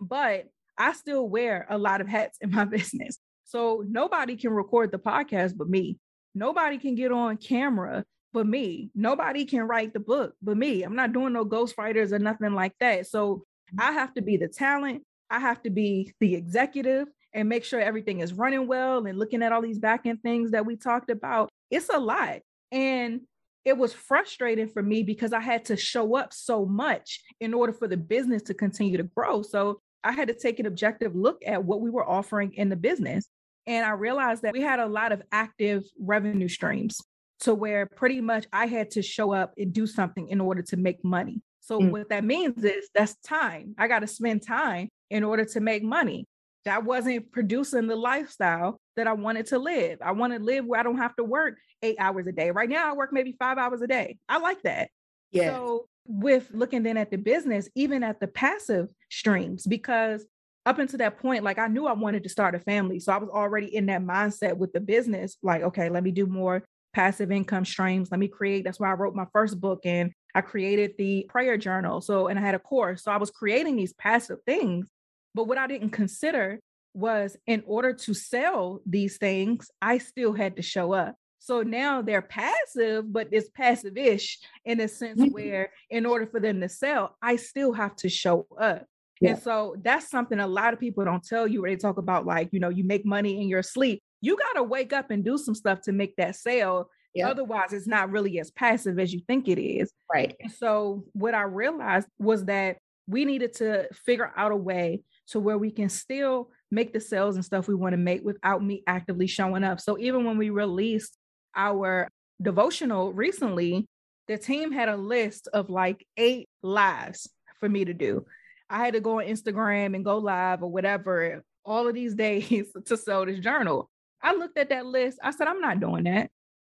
but 0.00 0.46
I 0.78 0.92
still 0.92 1.28
wear 1.28 1.66
a 1.68 1.78
lot 1.78 2.00
of 2.00 2.08
hats 2.08 2.38
in 2.40 2.50
my 2.50 2.64
business. 2.66 3.18
So 3.44 3.84
nobody 3.88 4.36
can 4.36 4.50
record 4.50 4.92
the 4.92 4.98
podcast 4.98 5.56
but 5.56 5.68
me. 5.68 5.98
Nobody 6.34 6.78
can 6.78 6.94
get 6.94 7.12
on 7.12 7.36
camera 7.36 8.04
but 8.32 8.46
me. 8.46 8.90
Nobody 8.94 9.44
can 9.46 9.62
write 9.62 9.94
the 9.94 10.00
book 10.00 10.34
but 10.42 10.56
me. 10.56 10.82
I'm 10.82 10.96
not 10.96 11.12
doing 11.12 11.32
no 11.32 11.44
ghostwriters 11.44 12.12
or 12.12 12.18
nothing 12.18 12.52
like 12.54 12.74
that. 12.80 13.06
So 13.06 13.44
mm. 13.74 13.82
I 13.82 13.92
have 13.92 14.12
to 14.14 14.22
be 14.22 14.36
the 14.36 14.48
talent. 14.48 15.02
I 15.30 15.38
have 15.38 15.62
to 15.62 15.70
be 15.70 16.12
the 16.20 16.34
executive 16.34 17.08
and 17.32 17.48
make 17.48 17.64
sure 17.64 17.80
everything 17.80 18.20
is 18.20 18.32
running 18.32 18.66
well 18.66 19.06
and 19.06 19.18
looking 19.18 19.42
at 19.42 19.52
all 19.52 19.62
these 19.62 19.78
back 19.78 20.02
end 20.04 20.22
things 20.22 20.50
that 20.50 20.66
we 20.66 20.76
talked 20.76 21.10
about. 21.10 21.48
It's 21.70 21.88
a 21.88 21.98
lot. 21.98 22.40
And 22.72 23.22
it 23.66 23.76
was 23.76 23.92
frustrating 23.92 24.68
for 24.68 24.80
me 24.80 25.02
because 25.02 25.32
I 25.32 25.40
had 25.40 25.64
to 25.66 25.76
show 25.76 26.16
up 26.16 26.32
so 26.32 26.64
much 26.64 27.20
in 27.40 27.52
order 27.52 27.72
for 27.72 27.88
the 27.88 27.96
business 27.96 28.42
to 28.42 28.54
continue 28.54 28.96
to 28.96 29.02
grow. 29.02 29.42
So 29.42 29.80
I 30.04 30.12
had 30.12 30.28
to 30.28 30.34
take 30.34 30.60
an 30.60 30.66
objective 30.66 31.16
look 31.16 31.42
at 31.44 31.64
what 31.64 31.80
we 31.80 31.90
were 31.90 32.08
offering 32.08 32.54
in 32.54 32.68
the 32.68 32.76
business. 32.76 33.26
And 33.66 33.84
I 33.84 33.90
realized 33.90 34.42
that 34.42 34.52
we 34.52 34.60
had 34.60 34.78
a 34.78 34.86
lot 34.86 35.10
of 35.10 35.20
active 35.32 35.82
revenue 35.98 36.46
streams 36.46 37.00
to 37.40 37.54
where 37.54 37.86
pretty 37.86 38.20
much 38.20 38.46
I 38.52 38.66
had 38.66 38.92
to 38.92 39.02
show 39.02 39.32
up 39.32 39.52
and 39.58 39.72
do 39.72 39.88
something 39.88 40.28
in 40.28 40.40
order 40.40 40.62
to 40.62 40.76
make 40.76 41.04
money. 41.04 41.42
So, 41.60 41.80
mm. 41.80 41.90
what 41.90 42.08
that 42.10 42.22
means 42.22 42.62
is 42.62 42.88
that's 42.94 43.16
time. 43.16 43.74
I 43.76 43.88
got 43.88 43.98
to 43.98 44.06
spend 44.06 44.46
time 44.46 44.88
in 45.10 45.24
order 45.24 45.44
to 45.44 45.60
make 45.60 45.82
money. 45.82 46.24
That 46.64 46.84
wasn't 46.84 47.32
producing 47.32 47.88
the 47.88 47.96
lifestyle 47.96 48.78
that 48.96 49.06
I 49.06 49.12
wanted 49.12 49.46
to 49.46 49.58
live. 49.58 49.98
I 50.02 50.12
want 50.12 50.32
to 50.32 50.38
live 50.38 50.64
where 50.64 50.80
I 50.80 50.82
don't 50.82 50.98
have 50.98 51.16
to 51.16 51.24
work 51.24 51.56
eight 51.82 51.96
hours 51.98 52.26
a 52.26 52.32
day. 52.32 52.50
Right 52.50 52.68
now, 52.68 52.90
I 52.90 52.94
work 52.94 53.12
maybe 53.12 53.36
five 53.38 53.58
hours 53.58 53.82
a 53.82 53.86
day. 53.86 54.18
I 54.28 54.38
like 54.38 54.62
that. 54.62 54.90
Yeah. 55.30 55.56
So, 55.56 55.88
with 56.08 56.48
looking 56.52 56.82
then 56.82 56.96
at 56.96 57.10
the 57.10 57.18
business, 57.18 57.68
even 57.74 58.02
at 58.02 58.20
the 58.20 58.28
passive 58.28 58.88
streams, 59.10 59.66
because 59.66 60.24
up 60.64 60.78
until 60.78 60.98
that 60.98 61.18
point, 61.18 61.44
like 61.44 61.58
I 61.58 61.68
knew 61.68 61.86
I 61.86 61.92
wanted 61.92 62.24
to 62.24 62.28
start 62.28 62.54
a 62.54 62.58
family. 62.58 62.98
So 62.98 63.12
I 63.12 63.18
was 63.18 63.28
already 63.28 63.74
in 63.74 63.86
that 63.86 64.02
mindset 64.02 64.56
with 64.56 64.72
the 64.72 64.80
business, 64.80 65.36
like, 65.42 65.62
okay, 65.62 65.88
let 65.88 66.02
me 66.02 66.10
do 66.10 66.26
more 66.26 66.64
passive 66.92 67.30
income 67.30 67.64
streams. 67.64 68.10
Let 68.10 68.18
me 68.18 68.26
create. 68.26 68.64
That's 68.64 68.80
why 68.80 68.90
I 68.90 68.94
wrote 68.94 69.14
my 69.14 69.26
first 69.32 69.60
book 69.60 69.80
and 69.84 70.12
I 70.34 70.40
created 70.40 70.94
the 70.98 71.26
prayer 71.28 71.56
journal. 71.56 72.00
So, 72.00 72.26
and 72.26 72.38
I 72.38 72.42
had 72.42 72.54
a 72.54 72.58
course. 72.58 73.04
So 73.04 73.12
I 73.12 73.16
was 73.16 73.30
creating 73.30 73.76
these 73.76 73.92
passive 73.92 74.38
things. 74.44 74.88
But 75.34 75.46
what 75.46 75.58
I 75.58 75.66
didn't 75.66 75.90
consider 75.90 76.58
was 76.96 77.36
in 77.46 77.62
order 77.66 77.92
to 77.92 78.14
sell 78.14 78.80
these 78.86 79.18
things, 79.18 79.70
I 79.82 79.98
still 79.98 80.32
had 80.32 80.56
to 80.56 80.62
show 80.62 80.92
up. 80.92 81.14
So 81.38 81.62
now 81.62 82.02
they're 82.02 82.22
passive, 82.22 83.12
but 83.12 83.28
it's 83.30 83.48
passive 83.50 83.96
ish 83.96 84.40
in 84.64 84.80
a 84.80 84.88
sense 84.88 85.20
mm-hmm. 85.20 85.32
where, 85.32 85.70
in 85.90 86.04
order 86.04 86.26
for 86.26 86.40
them 86.40 86.60
to 86.60 86.68
sell, 86.68 87.16
I 87.22 87.36
still 87.36 87.72
have 87.72 87.94
to 87.96 88.08
show 88.08 88.46
up. 88.58 88.84
Yeah. 89.20 89.30
And 89.30 89.42
so 89.42 89.76
that's 89.82 90.10
something 90.10 90.40
a 90.40 90.46
lot 90.46 90.74
of 90.74 90.80
people 90.80 91.04
don't 91.04 91.24
tell 91.24 91.46
you 91.46 91.62
where 91.62 91.70
they 91.70 91.76
talk 91.76 91.98
about, 91.98 92.26
like, 92.26 92.48
you 92.52 92.60
know, 92.60 92.68
you 92.68 92.84
make 92.84 93.06
money 93.06 93.40
in 93.40 93.48
your 93.48 93.62
sleep. 93.62 94.02
You 94.20 94.36
got 94.36 94.54
to 94.54 94.62
wake 94.62 94.92
up 94.92 95.10
and 95.10 95.24
do 95.24 95.38
some 95.38 95.54
stuff 95.54 95.82
to 95.82 95.92
make 95.92 96.16
that 96.16 96.34
sale. 96.36 96.90
Yeah. 97.14 97.28
Otherwise, 97.28 97.72
it's 97.72 97.86
not 97.86 98.10
really 98.10 98.40
as 98.40 98.50
passive 98.50 98.98
as 98.98 99.14
you 99.14 99.20
think 99.26 99.48
it 99.48 99.60
is. 99.60 99.92
Right. 100.12 100.34
And 100.40 100.50
so, 100.50 101.04
what 101.12 101.34
I 101.34 101.42
realized 101.42 102.08
was 102.18 102.44
that 102.46 102.78
we 103.06 103.24
needed 103.24 103.54
to 103.54 103.88
figure 103.94 104.32
out 104.36 104.52
a 104.52 104.56
way 104.56 105.02
to 105.28 105.40
where 105.40 105.58
we 105.58 105.70
can 105.70 105.88
still 105.88 106.50
make 106.70 106.92
the 106.92 107.00
sales 107.00 107.36
and 107.36 107.44
stuff 107.44 107.68
we 107.68 107.74
want 107.74 107.92
to 107.92 107.98
make 107.98 108.24
without 108.24 108.62
me 108.62 108.82
actively 108.86 109.26
showing 109.26 109.64
up. 109.64 109.80
So 109.80 109.98
even 109.98 110.24
when 110.24 110.38
we 110.38 110.50
released 110.50 111.16
our 111.54 112.08
devotional 112.40 113.12
recently, 113.12 113.86
the 114.28 114.36
team 114.36 114.72
had 114.72 114.88
a 114.88 114.96
list 114.96 115.48
of 115.52 115.70
like 115.70 116.04
eight 116.16 116.48
lives 116.62 117.28
for 117.60 117.68
me 117.68 117.84
to 117.84 117.94
do. 117.94 118.26
I 118.68 118.84
had 118.84 118.94
to 118.94 119.00
go 119.00 119.20
on 119.20 119.26
Instagram 119.26 119.94
and 119.94 120.04
go 120.04 120.18
live 120.18 120.62
or 120.62 120.70
whatever 120.70 121.42
all 121.64 121.86
of 121.86 121.94
these 121.94 122.14
days 122.16 122.66
to 122.86 122.96
sell 122.96 123.24
this 123.24 123.38
journal. 123.38 123.88
I 124.22 124.34
looked 124.34 124.58
at 124.58 124.70
that 124.70 124.86
list. 124.86 125.18
I 125.22 125.30
said, 125.30 125.46
I'm 125.46 125.60
not 125.60 125.80
doing 125.80 126.04
that 126.04 126.30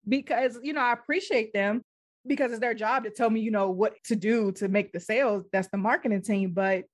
because, 0.08 0.58
you 0.62 0.72
know, 0.72 0.80
I 0.80 0.92
appreciate 0.92 1.52
them 1.52 1.82
because 2.26 2.50
it's 2.50 2.60
their 2.60 2.74
job 2.74 3.04
to 3.04 3.10
tell 3.10 3.30
me, 3.30 3.40
you 3.40 3.52
know, 3.52 3.70
what 3.70 3.94
to 4.04 4.16
do 4.16 4.50
to 4.52 4.68
make 4.68 4.92
the 4.92 4.98
sales. 4.98 5.44
That's 5.52 5.68
the 5.68 5.76
marketing 5.76 6.22
team. 6.22 6.52
But 6.52 6.84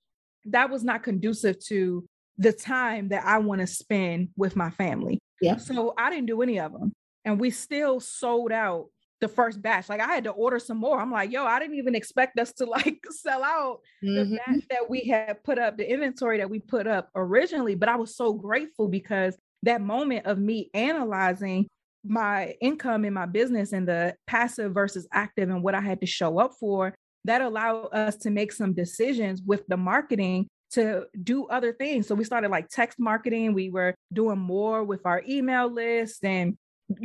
that 0.46 0.70
was 0.70 0.84
not 0.84 1.02
conducive 1.02 1.58
to 1.66 2.04
the 2.38 2.52
time 2.52 3.08
that 3.08 3.24
I 3.24 3.38
want 3.38 3.60
to 3.60 3.66
spend 3.66 4.28
with 4.36 4.56
my 4.56 4.70
family. 4.70 5.18
Yeah. 5.40 5.56
So 5.56 5.94
I 5.98 6.10
didn't 6.10 6.26
do 6.26 6.42
any 6.42 6.58
of 6.58 6.72
them. 6.72 6.92
And 7.24 7.38
we 7.38 7.50
still 7.50 8.00
sold 8.00 8.52
out 8.52 8.86
the 9.20 9.28
first 9.28 9.62
batch. 9.62 9.88
Like 9.88 10.00
I 10.00 10.12
had 10.12 10.24
to 10.24 10.30
order 10.30 10.58
some 10.58 10.78
more. 10.78 11.00
I'm 11.00 11.10
like, 11.10 11.30
yo, 11.30 11.44
I 11.44 11.58
didn't 11.60 11.76
even 11.76 11.94
expect 11.94 12.38
us 12.38 12.52
to 12.54 12.64
like 12.66 12.98
sell 13.10 13.42
out 13.42 13.80
mm-hmm. 14.04 14.14
the 14.14 14.36
batch 14.36 14.64
that 14.70 14.90
we 14.90 15.00
had 15.02 15.42
put 15.44 15.58
up, 15.58 15.78
the 15.78 15.90
inventory 15.90 16.38
that 16.38 16.50
we 16.50 16.58
put 16.58 16.86
up 16.86 17.08
originally. 17.14 17.74
But 17.74 17.88
I 17.88 17.96
was 17.96 18.16
so 18.16 18.32
grateful 18.32 18.88
because 18.88 19.36
that 19.62 19.80
moment 19.80 20.26
of 20.26 20.38
me 20.38 20.70
analyzing 20.74 21.68
my 22.04 22.56
income 22.60 23.04
in 23.04 23.14
my 23.14 23.26
business 23.26 23.72
and 23.72 23.86
the 23.86 24.16
passive 24.26 24.74
versus 24.74 25.06
active 25.12 25.48
and 25.48 25.62
what 25.62 25.76
I 25.76 25.80
had 25.80 26.00
to 26.00 26.06
show 26.06 26.38
up 26.38 26.54
for, 26.58 26.94
that 27.24 27.40
allowed 27.40 27.86
us 27.92 28.16
to 28.16 28.30
make 28.30 28.52
some 28.52 28.74
decisions 28.74 29.40
with 29.46 29.64
the 29.68 29.76
marketing 29.76 30.48
to 30.72 31.06
do 31.22 31.46
other 31.46 31.72
things. 31.72 32.06
So 32.06 32.14
we 32.14 32.24
started 32.24 32.50
like 32.50 32.68
text 32.68 32.98
marketing. 32.98 33.54
We 33.54 33.70
were 33.70 33.94
doing 34.12 34.38
more 34.38 34.84
with 34.84 35.00
our 35.04 35.22
email 35.28 35.72
list 35.72 36.24
and 36.24 36.56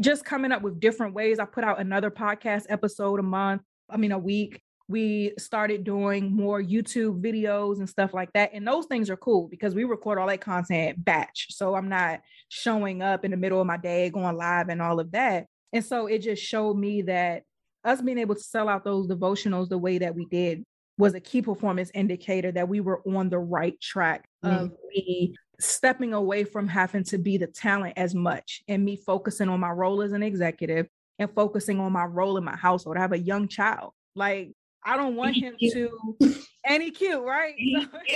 just 0.01 0.25
coming 0.25 0.51
up 0.51 0.62
with 0.62 0.80
different 0.80 1.13
ways. 1.13 1.39
I 1.39 1.45
put 1.45 1.63
out 1.63 1.80
another 1.80 2.12
podcast 2.12 2.65
episode 2.69 3.19
a 3.19 3.23
month, 3.23 3.62
I 3.89 3.97
mean, 3.97 4.12
a 4.12 4.19
week. 4.19 4.62
We 4.89 5.34
started 5.38 5.84
doing 5.84 6.34
more 6.34 6.62
YouTube 6.62 7.21
videos 7.21 7.80
and 7.80 7.89
stuff 7.89 8.13
like 8.13 8.32
that. 8.34 8.51
And 8.53 8.65
those 8.65 8.86
things 8.86 9.10
are 9.10 9.17
cool 9.17 9.49
because 9.49 9.75
we 9.75 9.84
record 9.84 10.17
all 10.17 10.27
that 10.27 10.39
content 10.39 11.03
batch. 11.03 11.47
So 11.49 11.75
I'm 11.75 11.89
not 11.89 12.21
showing 12.47 13.01
up 13.01 13.25
in 13.25 13.32
the 13.32 13.38
middle 13.38 13.60
of 13.60 13.67
my 13.67 13.75
day, 13.75 14.10
going 14.10 14.38
live 14.38 14.69
and 14.69 14.82
all 14.82 15.01
of 15.01 15.12
that. 15.12 15.45
And 15.73 15.84
so 15.84 16.08
it 16.08 16.19
just 16.19 16.41
showed 16.41 16.77
me 16.77 17.01
that 17.03 17.43
us 17.84 18.01
being 18.01 18.17
able 18.17 18.36
to 18.36 18.41
sell 18.41 18.69
out 18.69 18.86
those 18.86 19.08
devotionals 19.08 19.67
the 19.67 19.77
way 19.77 19.97
that 19.97 20.15
we 20.15 20.25
did 20.25 20.63
was 20.97 21.13
a 21.13 21.19
key 21.19 21.41
performance 21.41 21.91
indicator 21.93 22.51
that 22.51 22.67
we 22.67 22.79
were 22.79 23.01
on 23.07 23.29
the 23.29 23.39
right 23.39 23.79
track 23.79 24.27
mm. 24.43 24.63
of 24.63 24.71
me 24.89 25.36
stepping 25.60 26.13
away 26.13 26.43
from 26.43 26.67
having 26.67 27.03
to 27.03 27.17
be 27.17 27.38
the 27.38 27.47
talent 27.47 27.93
as 27.97 28.13
much 28.13 28.63
and 28.67 28.83
me 28.83 28.95
focusing 28.95 29.49
on 29.49 29.60
my 29.60 29.71
role 29.71 30.01
as 30.01 30.12
an 30.12 30.23
executive 30.23 30.88
and 31.19 31.31
focusing 31.33 31.79
on 31.79 31.91
my 31.91 32.05
role 32.05 32.38
in 32.38 32.43
my 32.43 32.55
household. 32.55 32.97
I 32.97 33.01
have 33.01 33.13
a 33.13 33.19
young 33.19 33.47
child. 33.47 33.93
Like 34.15 34.51
I 34.83 34.97
don't 34.97 35.15
want 35.15 35.36
him 35.36 35.55
to 35.60 36.17
any 36.65 36.91
cute, 36.91 37.23
right? 37.23 37.55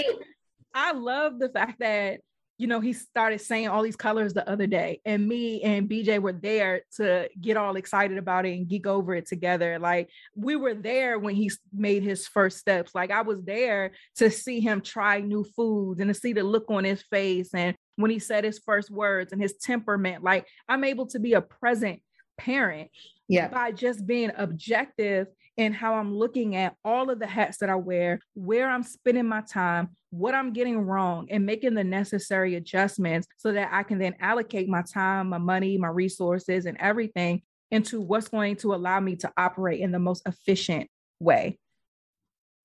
I 0.74 0.94
love 0.94 1.40
the 1.40 1.50
fact 1.50 1.80
that 1.80 2.22
you 2.62 2.68
know, 2.68 2.80
he 2.80 2.94
started 2.94 3.42
saying 3.42 3.70
all 3.70 3.82
these 3.82 3.96
colors 3.96 4.36
the 4.36 4.48
other 4.48 4.68
day, 4.68 5.02
and 5.04 5.28
me 5.28 5.64
and 5.64 5.90
BJ 5.90 6.22
were 6.22 6.32
there 6.32 6.84
to 6.98 7.28
get 7.42 7.58
all 7.58 7.76
excited 7.76 8.20
about 8.20 8.46
it 8.46 8.56
and 8.56 8.68
geek 8.68 8.86
over 8.86 9.16
it 9.16 9.26
together. 9.26 9.80
Like 9.80 10.12
we 10.36 10.56
were 10.56 10.76
there 10.76 11.18
when 11.18 11.34
he 11.34 11.50
made 11.74 12.04
his 12.04 12.28
first 12.28 12.60
steps. 12.60 12.94
Like 12.94 13.10
I 13.10 13.24
was 13.24 13.42
there 13.42 13.94
to 14.18 14.30
see 14.30 14.60
him 14.60 14.82
try 14.82 15.22
new 15.22 15.44
foods 15.44 16.02
and 16.02 16.14
to 16.14 16.14
see 16.14 16.34
the 16.34 16.44
look 16.44 16.66
on 16.70 16.84
his 16.84 17.02
face 17.02 17.50
and 17.56 17.76
when 17.96 18.12
he 18.12 18.20
said 18.20 18.44
his 18.44 18.60
first 18.60 18.92
words 18.92 19.34
and 19.34 19.42
his 19.42 19.58
temperament. 19.58 20.24
Like 20.24 20.46
I'm 20.70 20.84
able 20.84 21.08
to 21.08 21.20
be 21.20 21.34
a 21.34 21.42
present 21.42 22.00
parent 22.38 22.92
yeah. 23.28 23.48
by 23.48 23.72
just 23.72 24.06
being 24.06 24.32
objective 24.38 25.26
in 25.58 25.74
how 25.74 25.96
I'm 25.96 26.16
looking 26.16 26.56
at 26.56 26.76
all 26.84 27.10
of 27.10 27.20
the 27.20 27.28
hats 27.28 27.58
that 27.58 27.70
I 27.70 27.76
wear, 27.76 28.20
where 28.34 28.70
I'm 28.70 28.84
spending 28.84 29.28
my 29.28 29.42
time, 29.42 29.90
what 30.10 30.34
I'm 30.34 30.54
getting 30.54 30.80
wrong, 30.80 31.28
and 31.30 31.46
making 31.46 31.74
the 31.74 31.84
necessary 31.84 32.56
adjustments 32.56 33.28
so 33.38 33.52
that 33.52 33.70
I 33.72 33.84
can 33.84 34.00
then 34.00 34.16
allocate 34.20 34.70
my 34.70 34.82
time, 34.82 35.30
my 35.30 35.38
money, 35.38 35.78
my 35.78 35.90
resources, 35.90 36.66
and 36.66 36.78
everything 36.80 37.42
into 37.70 38.02
what's 38.02 38.28
going 38.28 38.58
to 38.58 38.74
allow 38.74 39.00
me 39.00 39.16
to 39.18 39.32
operate 39.38 39.80
in 39.80 39.92
the 39.92 40.00
most 40.00 40.28
efficient 40.28 40.90
way. 41.20 41.58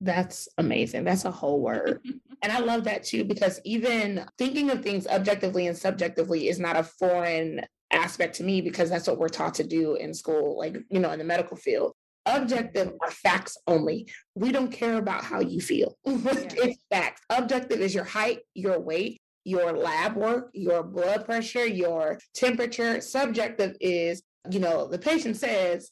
That's 0.01 0.47
amazing. 0.57 1.05
That's 1.05 1.25
a 1.25 1.31
whole 1.31 1.61
word. 1.61 2.01
and 2.41 2.51
I 2.51 2.59
love 2.59 2.83
that 2.83 3.03
too, 3.03 3.23
because 3.23 3.59
even 3.63 4.25
thinking 4.37 4.69
of 4.69 4.83
things 4.83 5.07
objectively 5.07 5.67
and 5.67 5.77
subjectively 5.77 6.49
is 6.49 6.59
not 6.59 6.75
a 6.75 6.83
foreign 6.83 7.61
aspect 7.91 8.35
to 8.35 8.43
me 8.43 8.61
because 8.61 8.89
that's 8.89 9.07
what 9.07 9.17
we're 9.17 9.29
taught 9.29 9.55
to 9.55 9.63
do 9.63 9.95
in 9.95 10.13
school, 10.13 10.57
like, 10.57 10.77
you 10.89 10.99
know, 10.99 11.11
in 11.11 11.19
the 11.19 11.25
medical 11.25 11.57
field. 11.57 11.93
Objective 12.27 12.93
are 13.01 13.11
facts 13.11 13.57
only. 13.67 14.11
We 14.35 14.51
don't 14.51 14.71
care 14.71 14.97
about 14.97 15.23
how 15.23 15.39
you 15.39 15.61
feel. 15.61 15.97
it's 16.05 16.77
facts. 16.91 17.21
Objective 17.29 17.79
is 17.79 17.95
your 17.95 18.03
height, 18.03 18.39
your 18.53 18.79
weight, 18.79 19.21
your 19.45 19.71
lab 19.71 20.17
work, 20.17 20.49
your 20.53 20.83
blood 20.83 21.25
pressure, 21.25 21.65
your 21.65 22.19
temperature. 22.35 22.99
Subjective 22.99 23.77
is, 23.79 24.21
you 24.49 24.59
know, 24.59 24.87
the 24.89 24.99
patient 24.99 25.37
says, 25.37 25.89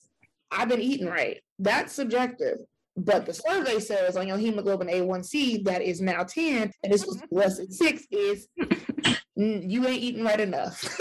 I've 0.52 0.67
been 0.67 0.82
eating 0.82 1.08
right. 1.08 1.41
That's 1.58 1.93
subjective. 1.93 2.58
But 2.98 3.26
the 3.26 3.34
survey 3.34 3.80
says 3.80 4.17
on 4.17 4.28
your 4.28 4.38
hemoglobin 4.38 4.88
A1C 4.88 5.63
that 5.65 5.82
is 5.82 6.02
now 6.02 6.24
10 6.24 6.71
and 6.84 6.93
this 6.93 7.06
was 7.06 7.17
mm-hmm. 7.17 7.36
less 7.36 7.58
than 7.58 7.71
six 7.71 8.06
is 8.12 8.48
you 9.36 9.86
ain't 9.86 10.02
eating 10.02 10.24
right 10.24 10.39
enough. 10.39 10.80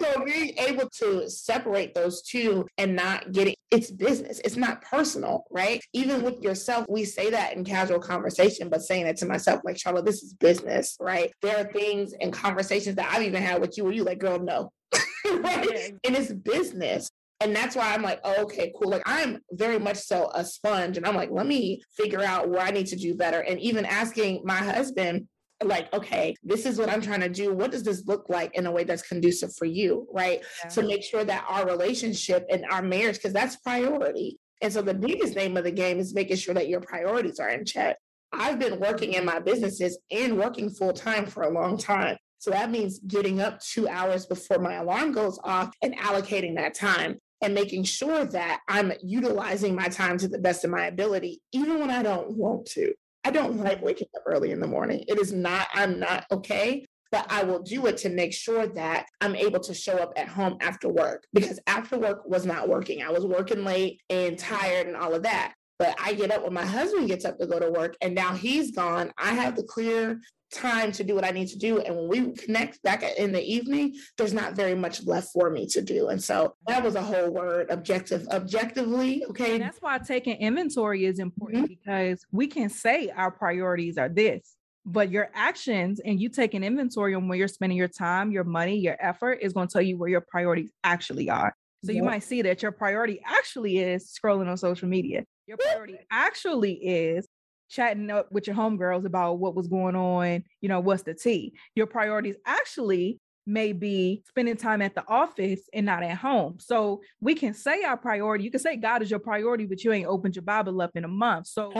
so 0.00 0.24
being 0.24 0.56
able 0.58 0.88
to 1.00 1.28
separate 1.28 1.94
those 1.94 2.22
two 2.22 2.66
and 2.78 2.94
not 2.94 3.32
getting 3.32 3.56
it's 3.72 3.90
business, 3.90 4.40
it's 4.44 4.56
not 4.56 4.82
personal, 4.82 5.44
right? 5.50 5.82
Even 5.92 6.22
with 6.22 6.40
yourself, 6.42 6.86
we 6.88 7.04
say 7.04 7.30
that 7.30 7.56
in 7.56 7.64
casual 7.64 7.98
conversation, 7.98 8.68
but 8.68 8.82
saying 8.82 9.06
it 9.06 9.16
to 9.16 9.26
myself, 9.26 9.60
like 9.64 9.78
Charlotte, 9.78 10.04
this 10.04 10.22
is 10.22 10.34
business, 10.34 10.96
right? 11.00 11.32
There 11.42 11.58
are 11.58 11.72
things 11.72 12.14
and 12.20 12.32
conversations 12.32 12.96
that 12.96 13.12
I've 13.12 13.22
even 13.22 13.42
had 13.42 13.60
with 13.60 13.76
you 13.76 13.84
where 13.84 13.92
you 13.92 14.04
like, 14.04 14.20
girl, 14.20 14.38
no. 14.38 14.70
right? 15.24 15.92
And 16.04 16.16
it's 16.16 16.32
business. 16.32 17.10
And 17.40 17.54
that's 17.54 17.76
why 17.76 17.92
I'm 17.92 18.02
like, 18.02 18.20
oh, 18.24 18.44
okay, 18.44 18.72
cool. 18.78 18.90
Like 18.90 19.02
I'm 19.04 19.40
very 19.50 19.78
much 19.78 19.98
so 19.98 20.30
a 20.34 20.44
sponge. 20.44 20.96
And 20.96 21.04
I'm 21.04 21.16
like, 21.16 21.30
let 21.30 21.46
me 21.46 21.82
figure 21.96 22.22
out 22.22 22.48
where 22.48 22.62
I 22.62 22.70
need 22.70 22.86
to 22.86 22.96
do 22.96 23.14
better. 23.14 23.40
And 23.40 23.60
even 23.60 23.84
asking 23.84 24.42
my 24.44 24.56
husband, 24.56 25.28
like, 25.64 25.92
okay, 25.92 26.34
this 26.42 26.66
is 26.66 26.78
what 26.78 26.88
I'm 26.88 27.00
trying 27.00 27.20
to 27.20 27.28
do. 27.28 27.54
What 27.54 27.70
does 27.70 27.82
this 27.82 28.06
look 28.06 28.28
like 28.28 28.54
in 28.56 28.66
a 28.66 28.70
way 28.70 28.84
that's 28.84 29.02
conducive 29.02 29.54
for 29.54 29.64
you? 29.64 30.06
Right. 30.12 30.42
Yeah. 30.64 30.70
To 30.70 30.82
make 30.82 31.02
sure 31.02 31.24
that 31.24 31.46
our 31.48 31.66
relationship 31.66 32.46
and 32.50 32.64
our 32.70 32.82
marriage, 32.82 33.16
because 33.16 33.32
that's 33.32 33.56
priority. 33.56 34.38
And 34.62 34.72
so 34.72 34.82
the 34.82 34.94
biggest 34.94 35.34
name 35.34 35.56
of 35.56 35.64
the 35.64 35.70
game 35.70 35.98
is 35.98 36.14
making 36.14 36.36
sure 36.36 36.54
that 36.54 36.68
your 36.68 36.80
priorities 36.80 37.38
are 37.40 37.50
in 37.50 37.64
check. 37.64 37.96
I've 38.32 38.58
been 38.58 38.80
working 38.80 39.14
in 39.14 39.24
my 39.24 39.38
businesses 39.38 39.98
and 40.10 40.38
working 40.38 40.70
full 40.70 40.92
time 40.92 41.26
for 41.26 41.42
a 41.42 41.50
long 41.50 41.78
time. 41.78 42.16
So 42.38 42.50
that 42.50 42.70
means 42.70 42.98
getting 43.00 43.40
up 43.40 43.60
two 43.60 43.88
hours 43.88 44.26
before 44.26 44.58
my 44.58 44.74
alarm 44.74 45.12
goes 45.12 45.38
off 45.42 45.70
and 45.82 45.96
allocating 45.98 46.56
that 46.56 46.74
time 46.74 47.18
and 47.42 47.54
making 47.54 47.84
sure 47.84 48.24
that 48.24 48.60
I'm 48.68 48.92
utilizing 49.02 49.74
my 49.74 49.88
time 49.88 50.18
to 50.18 50.28
the 50.28 50.38
best 50.38 50.64
of 50.64 50.70
my 50.70 50.86
ability, 50.86 51.40
even 51.52 51.80
when 51.80 51.90
I 51.90 52.02
don't 52.02 52.36
want 52.36 52.66
to. 52.72 52.92
I 53.26 53.30
don't 53.30 53.56
like 53.56 53.82
waking 53.82 54.06
up 54.14 54.22
early 54.24 54.52
in 54.52 54.60
the 54.60 54.68
morning. 54.68 55.02
It 55.08 55.18
is 55.18 55.32
not, 55.32 55.66
I'm 55.74 55.98
not 55.98 56.26
okay, 56.30 56.86
but 57.10 57.26
I 57.28 57.42
will 57.42 57.60
do 57.60 57.86
it 57.86 57.96
to 57.98 58.08
make 58.08 58.32
sure 58.32 58.68
that 58.68 59.06
I'm 59.20 59.34
able 59.34 59.58
to 59.58 59.74
show 59.74 59.94
up 59.94 60.12
at 60.16 60.28
home 60.28 60.58
after 60.60 60.88
work 60.88 61.24
because 61.32 61.58
after 61.66 61.98
work 61.98 62.24
was 62.24 62.46
not 62.46 62.68
working. 62.68 63.02
I 63.02 63.10
was 63.10 63.26
working 63.26 63.64
late 63.64 64.00
and 64.10 64.38
tired 64.38 64.86
and 64.86 64.94
all 64.94 65.12
of 65.12 65.24
that. 65.24 65.54
But 65.76 65.96
I 66.00 66.12
get 66.12 66.30
up 66.30 66.44
when 66.44 66.54
my 66.54 66.64
husband 66.64 67.08
gets 67.08 67.24
up 67.24 67.36
to 67.40 67.48
go 67.48 67.58
to 67.58 67.68
work 67.68 67.96
and 68.00 68.14
now 68.14 68.32
he's 68.32 68.70
gone. 68.70 69.10
I 69.18 69.32
have 69.32 69.56
the 69.56 69.64
clear 69.64 70.20
time 70.52 70.92
to 70.92 71.04
do 71.04 71.14
what 71.14 71.24
I 71.24 71.30
need 71.30 71.48
to 71.48 71.58
do. 71.58 71.80
And 71.80 71.96
when 71.96 72.08
we 72.08 72.32
connect 72.32 72.82
back 72.82 73.02
in 73.02 73.32
the 73.32 73.42
evening, 73.42 73.94
there's 74.16 74.32
not 74.32 74.54
very 74.54 74.74
much 74.74 75.04
left 75.04 75.28
for 75.32 75.50
me 75.50 75.66
to 75.68 75.82
do. 75.82 76.08
And 76.08 76.22
so 76.22 76.54
that 76.66 76.82
was 76.82 76.94
a 76.94 77.02
whole 77.02 77.30
word 77.30 77.70
objective, 77.70 78.26
objectively. 78.28 79.24
Okay. 79.30 79.54
And 79.54 79.62
that's 79.62 79.80
why 79.80 79.98
taking 79.98 80.36
inventory 80.36 81.04
is 81.04 81.18
important 81.18 81.64
mm-hmm. 81.64 81.74
because 81.74 82.24
we 82.30 82.46
can 82.46 82.68
say 82.68 83.10
our 83.10 83.30
priorities 83.30 83.98
are 83.98 84.08
this, 84.08 84.54
but 84.84 85.10
your 85.10 85.30
actions 85.34 86.00
and 86.04 86.20
you 86.20 86.28
take 86.28 86.54
an 86.54 86.62
inventory 86.62 87.14
on 87.14 87.28
where 87.28 87.38
you're 87.38 87.48
spending 87.48 87.78
your 87.78 87.88
time, 87.88 88.30
your 88.30 88.44
money, 88.44 88.78
your 88.78 88.96
effort 89.00 89.38
is 89.42 89.52
going 89.52 89.68
to 89.68 89.72
tell 89.72 89.82
you 89.82 89.98
where 89.98 90.08
your 90.08 90.20
priorities 90.20 90.70
actually 90.84 91.28
are. 91.28 91.54
So 91.84 91.92
you 91.92 92.02
might 92.02 92.24
see 92.24 92.42
that 92.42 92.62
your 92.62 92.72
priority 92.72 93.20
actually 93.24 93.78
is 93.78 94.10
scrolling 94.12 94.48
on 94.48 94.56
social 94.56 94.88
media. 94.88 95.24
Your 95.46 95.56
priority 95.56 95.98
actually 96.10 96.72
is 96.72 97.28
chatting 97.68 98.10
up 98.10 98.30
with 98.30 98.46
your 98.46 98.56
homegirls 98.56 99.04
about 99.04 99.38
what 99.38 99.54
was 99.54 99.68
going 99.68 99.96
on, 99.96 100.44
you 100.60 100.68
know, 100.68 100.80
what's 100.80 101.02
the 101.02 101.14
tea. 101.14 101.54
Your 101.74 101.86
priorities 101.86 102.36
actually 102.46 103.20
may 103.46 103.72
be 103.72 104.22
spending 104.28 104.56
time 104.56 104.82
at 104.82 104.94
the 104.94 105.04
office 105.08 105.60
and 105.72 105.86
not 105.86 106.02
at 106.02 106.16
home. 106.16 106.58
So 106.58 107.00
we 107.20 107.34
can 107.34 107.54
say 107.54 107.84
our 107.84 107.96
priority. 107.96 108.42
You 108.44 108.50
can 108.50 108.60
say 108.60 108.76
God 108.76 109.02
is 109.02 109.10
your 109.10 109.20
priority, 109.20 109.66
but 109.66 109.84
you 109.84 109.92
ain't 109.92 110.08
opened 110.08 110.34
your 110.34 110.42
Bible 110.42 110.80
up 110.82 110.90
in 110.96 111.04
a 111.04 111.08
month. 111.08 111.46
So 111.46 111.70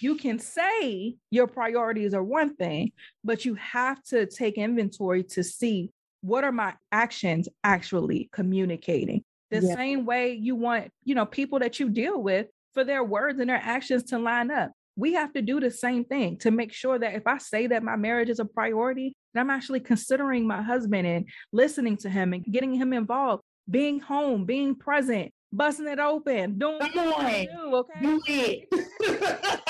you 0.00 0.16
can 0.16 0.38
say 0.38 1.16
your 1.30 1.46
priorities 1.46 2.14
are 2.14 2.22
one 2.22 2.56
thing, 2.56 2.92
but 3.22 3.44
you 3.44 3.54
have 3.56 4.02
to 4.04 4.24
take 4.26 4.56
inventory 4.56 5.22
to 5.24 5.44
see 5.44 5.90
what 6.22 6.42
are 6.42 6.52
my 6.52 6.72
actions 6.90 7.50
actually 7.62 8.30
communicating. 8.32 9.22
The 9.50 9.60
yeah. 9.60 9.74
same 9.74 10.06
way 10.06 10.32
you 10.32 10.56
want, 10.56 10.90
you 11.04 11.14
know, 11.14 11.26
people 11.26 11.58
that 11.58 11.78
you 11.78 11.90
deal 11.90 12.20
with 12.20 12.46
for 12.72 12.82
their 12.82 13.04
words 13.04 13.38
and 13.38 13.50
their 13.50 13.60
actions 13.62 14.04
to 14.04 14.18
line 14.18 14.50
up 14.50 14.72
we 14.96 15.14
have 15.14 15.32
to 15.32 15.42
do 15.42 15.60
the 15.60 15.70
same 15.70 16.04
thing 16.04 16.38
to 16.38 16.50
make 16.50 16.72
sure 16.72 16.98
that 16.98 17.14
if 17.14 17.26
I 17.26 17.38
say 17.38 17.66
that 17.68 17.82
my 17.82 17.96
marriage 17.96 18.28
is 18.28 18.38
a 18.38 18.44
priority, 18.44 19.16
that 19.34 19.40
I'm 19.40 19.50
actually 19.50 19.80
considering 19.80 20.46
my 20.46 20.62
husband 20.62 21.06
and 21.06 21.26
listening 21.52 21.96
to 21.98 22.10
him 22.10 22.32
and 22.32 22.44
getting 22.44 22.74
him 22.74 22.92
involved, 22.92 23.42
being 23.68 24.00
home, 24.00 24.44
being 24.44 24.74
present, 24.74 25.32
busting 25.52 25.88
it 25.88 25.98
open, 25.98 26.58
doing 26.58 26.78
Come 26.92 27.12
on. 27.12 27.24
Do, 27.24 27.76
okay? 27.76 28.00
Do 28.02 28.20
it. 28.26 28.68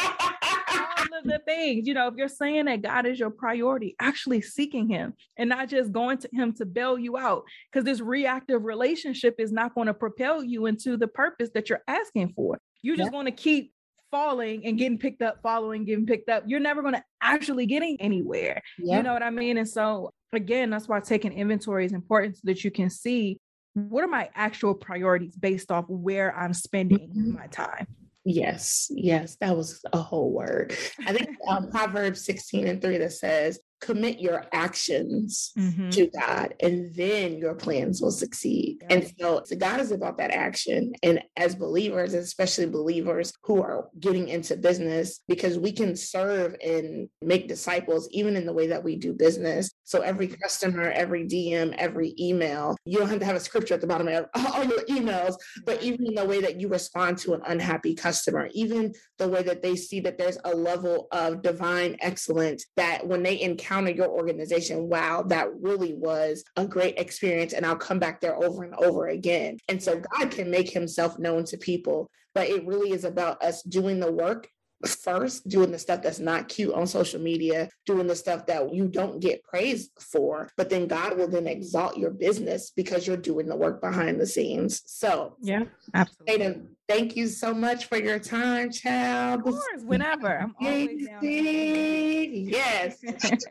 All 0.75 1.19
of 1.19 1.25
the 1.25 1.41
things. 1.47 1.87
You 1.87 1.95
know, 1.95 2.09
if 2.09 2.15
you're 2.17 2.29
saying 2.29 2.67
that 2.67 2.83
God 2.83 3.07
is 3.07 3.19
your 3.19 3.31
priority, 3.31 3.95
actually 4.01 4.43
seeking 4.43 4.89
Him 4.89 5.15
and 5.37 5.49
not 5.49 5.69
just 5.69 5.93
going 5.93 6.19
to 6.19 6.29
Him 6.33 6.53
to 6.55 6.67
bail 6.67 6.99
you 6.99 7.17
out, 7.17 7.45
because 7.71 7.85
this 7.85 8.01
reactive 8.01 8.65
relationship 8.65 9.37
is 9.39 9.53
not 9.53 9.75
going 9.75 9.87
to 9.87 9.95
propel 9.95 10.43
you 10.43 10.67
into 10.67 10.97
the 10.97 11.09
purpose 11.09 11.51
that 11.55 11.71
you're 11.71 11.83
asking 11.87 12.33
for. 12.35 12.59
You're 12.83 12.97
just 12.97 13.09
yeah. 13.09 13.13
going 13.13 13.27
to 13.27 13.33
keep 13.33 13.74
falling 14.15 14.65
and 14.65 14.79
getting 14.79 14.97
picked 14.97 15.23
up, 15.23 15.41
following, 15.43 15.85
getting 15.85 16.07
picked 16.07 16.29
up. 16.29 16.45
You're 16.47 16.61
never 16.61 16.83
going 16.83 16.95
to 16.95 17.03
actually 17.21 17.67
getting 17.67 18.01
anywhere. 18.01 18.63
Yeah. 18.79 18.99
You 18.99 19.03
know 19.03 19.13
what 19.13 19.25
I 19.25 19.31
mean? 19.31 19.59
And 19.59 19.69
so, 19.69 20.13
again, 20.33 20.71
that's 20.71 20.87
why 20.87 21.01
taking 21.01 21.33
inventory 21.33 21.85
is 21.85 21.93
important 21.93 22.37
so 22.37 22.43
that 22.45 22.63
you 22.63 22.71
can 22.71 22.91
see 22.91 23.41
what 23.73 24.05
are 24.05 24.09
my 24.09 24.31
actual 24.37 24.73
priorities 24.73 25.35
based 25.35 25.73
off 25.73 25.87
where 25.89 26.33
I'm 26.37 26.55
spending 26.55 27.09
mm-hmm. 27.11 27.33
my 27.33 27.49
time. 27.49 27.89
Yes, 28.25 28.87
yes, 28.91 29.37
that 29.41 29.57
was 29.57 29.83
a 29.93 29.99
whole 29.99 30.31
word. 30.31 30.77
I 31.05 31.13
think 31.13 31.37
um, 31.49 31.69
Proverbs 31.73 32.25
16 32.25 32.69
and 32.69 32.81
3 32.81 32.99
that 32.99 33.13
says, 33.13 33.59
commit 33.85 34.21
your 34.21 34.47
actions 34.53 35.53
mm-hmm. 35.59 35.91
to 35.91 36.07
God, 36.07 36.55
and 36.61 36.95
then 36.95 37.37
your 37.37 37.55
plans 37.55 38.01
will 38.01 38.11
succeed. 38.11 38.79
Yeah. 38.81 38.87
And 38.91 39.13
so, 39.19 39.43
so, 39.45 39.57
God 39.57 39.81
is 39.81 39.93
about 39.93 40.19
that 40.19 40.31
action. 40.31 40.93
And 41.03 41.23
as 41.37 41.55
believers, 41.55 42.15
especially 42.15 42.67
believers 42.67 43.33
who 43.43 43.63
are 43.63 43.89
getting 44.01 44.29
into 44.29 44.57
business, 44.57 45.21
because 45.29 45.59
we 45.59 45.73
can 45.73 45.97
serve 45.97 46.57
and 46.65 47.09
make 47.21 47.49
disciples 47.49 48.09
even 48.11 48.37
in 48.37 48.47
the 48.47 48.53
way 48.53 48.67
that 48.69 48.83
we 48.83 48.97
do 48.97 49.13
business. 49.13 49.71
So 49.85 50.01
every 50.01 50.29
customer, 50.29 50.91
every 50.91 51.25
DM, 51.25 51.75
every 51.77 52.15
email, 52.19 52.77
you 52.85 52.99
don't 52.99 53.09
have 53.09 53.21
to 53.21 53.25
have 53.25 53.37
a 53.37 53.41
scripture 53.41 53.75
at 53.75 53.81
the 53.81 53.87
bottom 53.87 54.09
of 54.09 54.27
all 54.35 54.65
your 54.65 54.85
emails, 54.87 55.37
but 55.65 55.83
even 55.83 56.07
in 56.07 56.15
the 56.15 56.25
way 56.25 56.41
that 56.41 56.61
you 56.61 56.69
respond 56.69 57.19
to 57.19 57.35
an 57.35 57.43
unhappy 57.47 57.95
customer, 57.95 58.49
even 58.53 58.93
the 59.19 59.29
way 59.29 59.43
that 59.43 59.63
they 59.63 59.77
see 59.77 60.01
that 60.01 60.19
there's 60.19 60.39
a 60.45 60.55
level 60.55 61.09
of 61.13 61.43
divine 61.43 61.97
excellence 62.01 62.67
that 62.77 63.07
when 63.07 63.23
they 63.23 63.41
encounter 63.41 63.74
encounter 63.75 63.97
your 63.97 64.09
organization, 64.09 64.89
wow, 64.89 65.23
that 65.23 65.49
really 65.61 65.95
was 65.95 66.45
a 66.57 66.67
great 66.67 66.99
experience. 66.99 67.53
And 67.53 67.67
I'll 67.67 67.77
come 67.77 67.99
back 67.99 68.21
there 68.21 68.37
over 68.43 68.63
and 68.63 68.75
over 68.77 69.09
again. 69.09 69.59
And 69.69 69.83
so 69.83 70.01
God 70.01 70.31
can 70.31 70.51
make 70.51 70.71
himself 70.71 71.19
known 71.19 71.45
to 71.47 71.57
people, 71.57 72.11
but 72.35 72.49
it 72.49 72.67
really 72.67 72.93
is 72.93 73.05
about 73.05 73.43
us 73.43 73.63
doing 73.63 74.01
the 74.01 74.13
work 74.13 74.49
first 74.87 75.49
doing 75.49 75.71
the 75.71 75.79
stuff 75.79 76.03
that's 76.03 76.19
not 76.19 76.49
cute 76.49 76.75
on 76.75 76.87
social 76.87 77.21
media, 77.21 77.69
doing 77.87 78.07
the 78.07 78.17
stuff 78.17 78.47
that 78.47 78.75
you 78.75 78.89
don't 78.89 79.21
get 79.21 79.43
praised 79.45 79.91
for, 80.01 80.51
but 80.57 80.71
then 80.71 80.87
God 80.87 81.17
will 81.17 81.29
then 81.29 81.47
exalt 81.47 81.97
your 81.97 82.11
business 82.11 82.71
because 82.71 83.07
you're 83.07 83.17
doing 83.17 83.47
the 83.47 83.57
work 83.57 83.81
behind 83.81 84.21
the 84.21 84.27
scenes. 84.27 84.83
So, 84.87 85.37
yeah, 85.41 85.65
absolutely. 85.95 86.39
Aiden, 86.39 86.67
thank 86.89 87.17
you 87.17 87.29
so 87.29 87.55
much 87.55 87.87
for 87.87 87.99
your 87.99 88.19
time, 88.19 88.71
child. 88.71 89.41
Of 89.41 89.55
course, 89.55 89.83
whenever. 89.85 90.39
I'm 90.39 90.55
always 90.61 91.07
down. 91.07 91.21
Yes, 91.23 92.99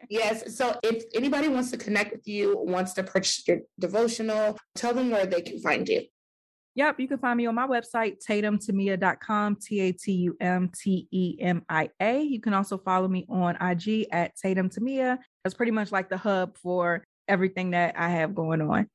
yes. 0.09 0.55
So, 0.55 0.77
if 0.83 1.03
anybody 1.13 1.47
wants 1.47 1.71
to 1.71 1.77
connect 1.77 2.11
with 2.11 2.27
you, 2.27 2.57
wants 2.57 2.93
to 2.93 3.03
purchase 3.03 3.47
your 3.47 3.59
devotional, 3.79 4.57
tell 4.75 4.93
them 4.93 5.11
where 5.11 5.25
they 5.25 5.41
can 5.41 5.59
find 5.59 5.87
you. 5.87 6.03
Yep, 6.75 6.99
you 6.99 7.07
can 7.07 7.19
find 7.19 7.37
me 7.37 7.45
on 7.45 7.53
my 7.53 7.67
website, 7.67 8.17
tatumtemia.com, 8.27 9.57
T 9.57 9.79
A 9.81 9.91
T 9.91 10.11
U 10.11 10.35
M 10.39 10.71
T 10.73 11.07
E 11.11 11.37
M 11.39 11.63
I 11.69 11.89
A. 11.99 12.21
You 12.21 12.41
can 12.41 12.53
also 12.53 12.77
follow 12.79 13.07
me 13.07 13.25
on 13.29 13.55
IG 13.61 14.07
at 14.11 14.35
Tatum 14.35 14.69
Temia. 14.69 15.19
That's 15.43 15.53
pretty 15.53 15.71
much 15.71 15.91
like 15.91 16.09
the 16.09 16.17
hub 16.17 16.57
for 16.57 17.03
everything 17.27 17.71
that 17.71 17.95
I 17.97 18.09
have 18.09 18.33
going 18.33 18.61
on. 18.61 18.89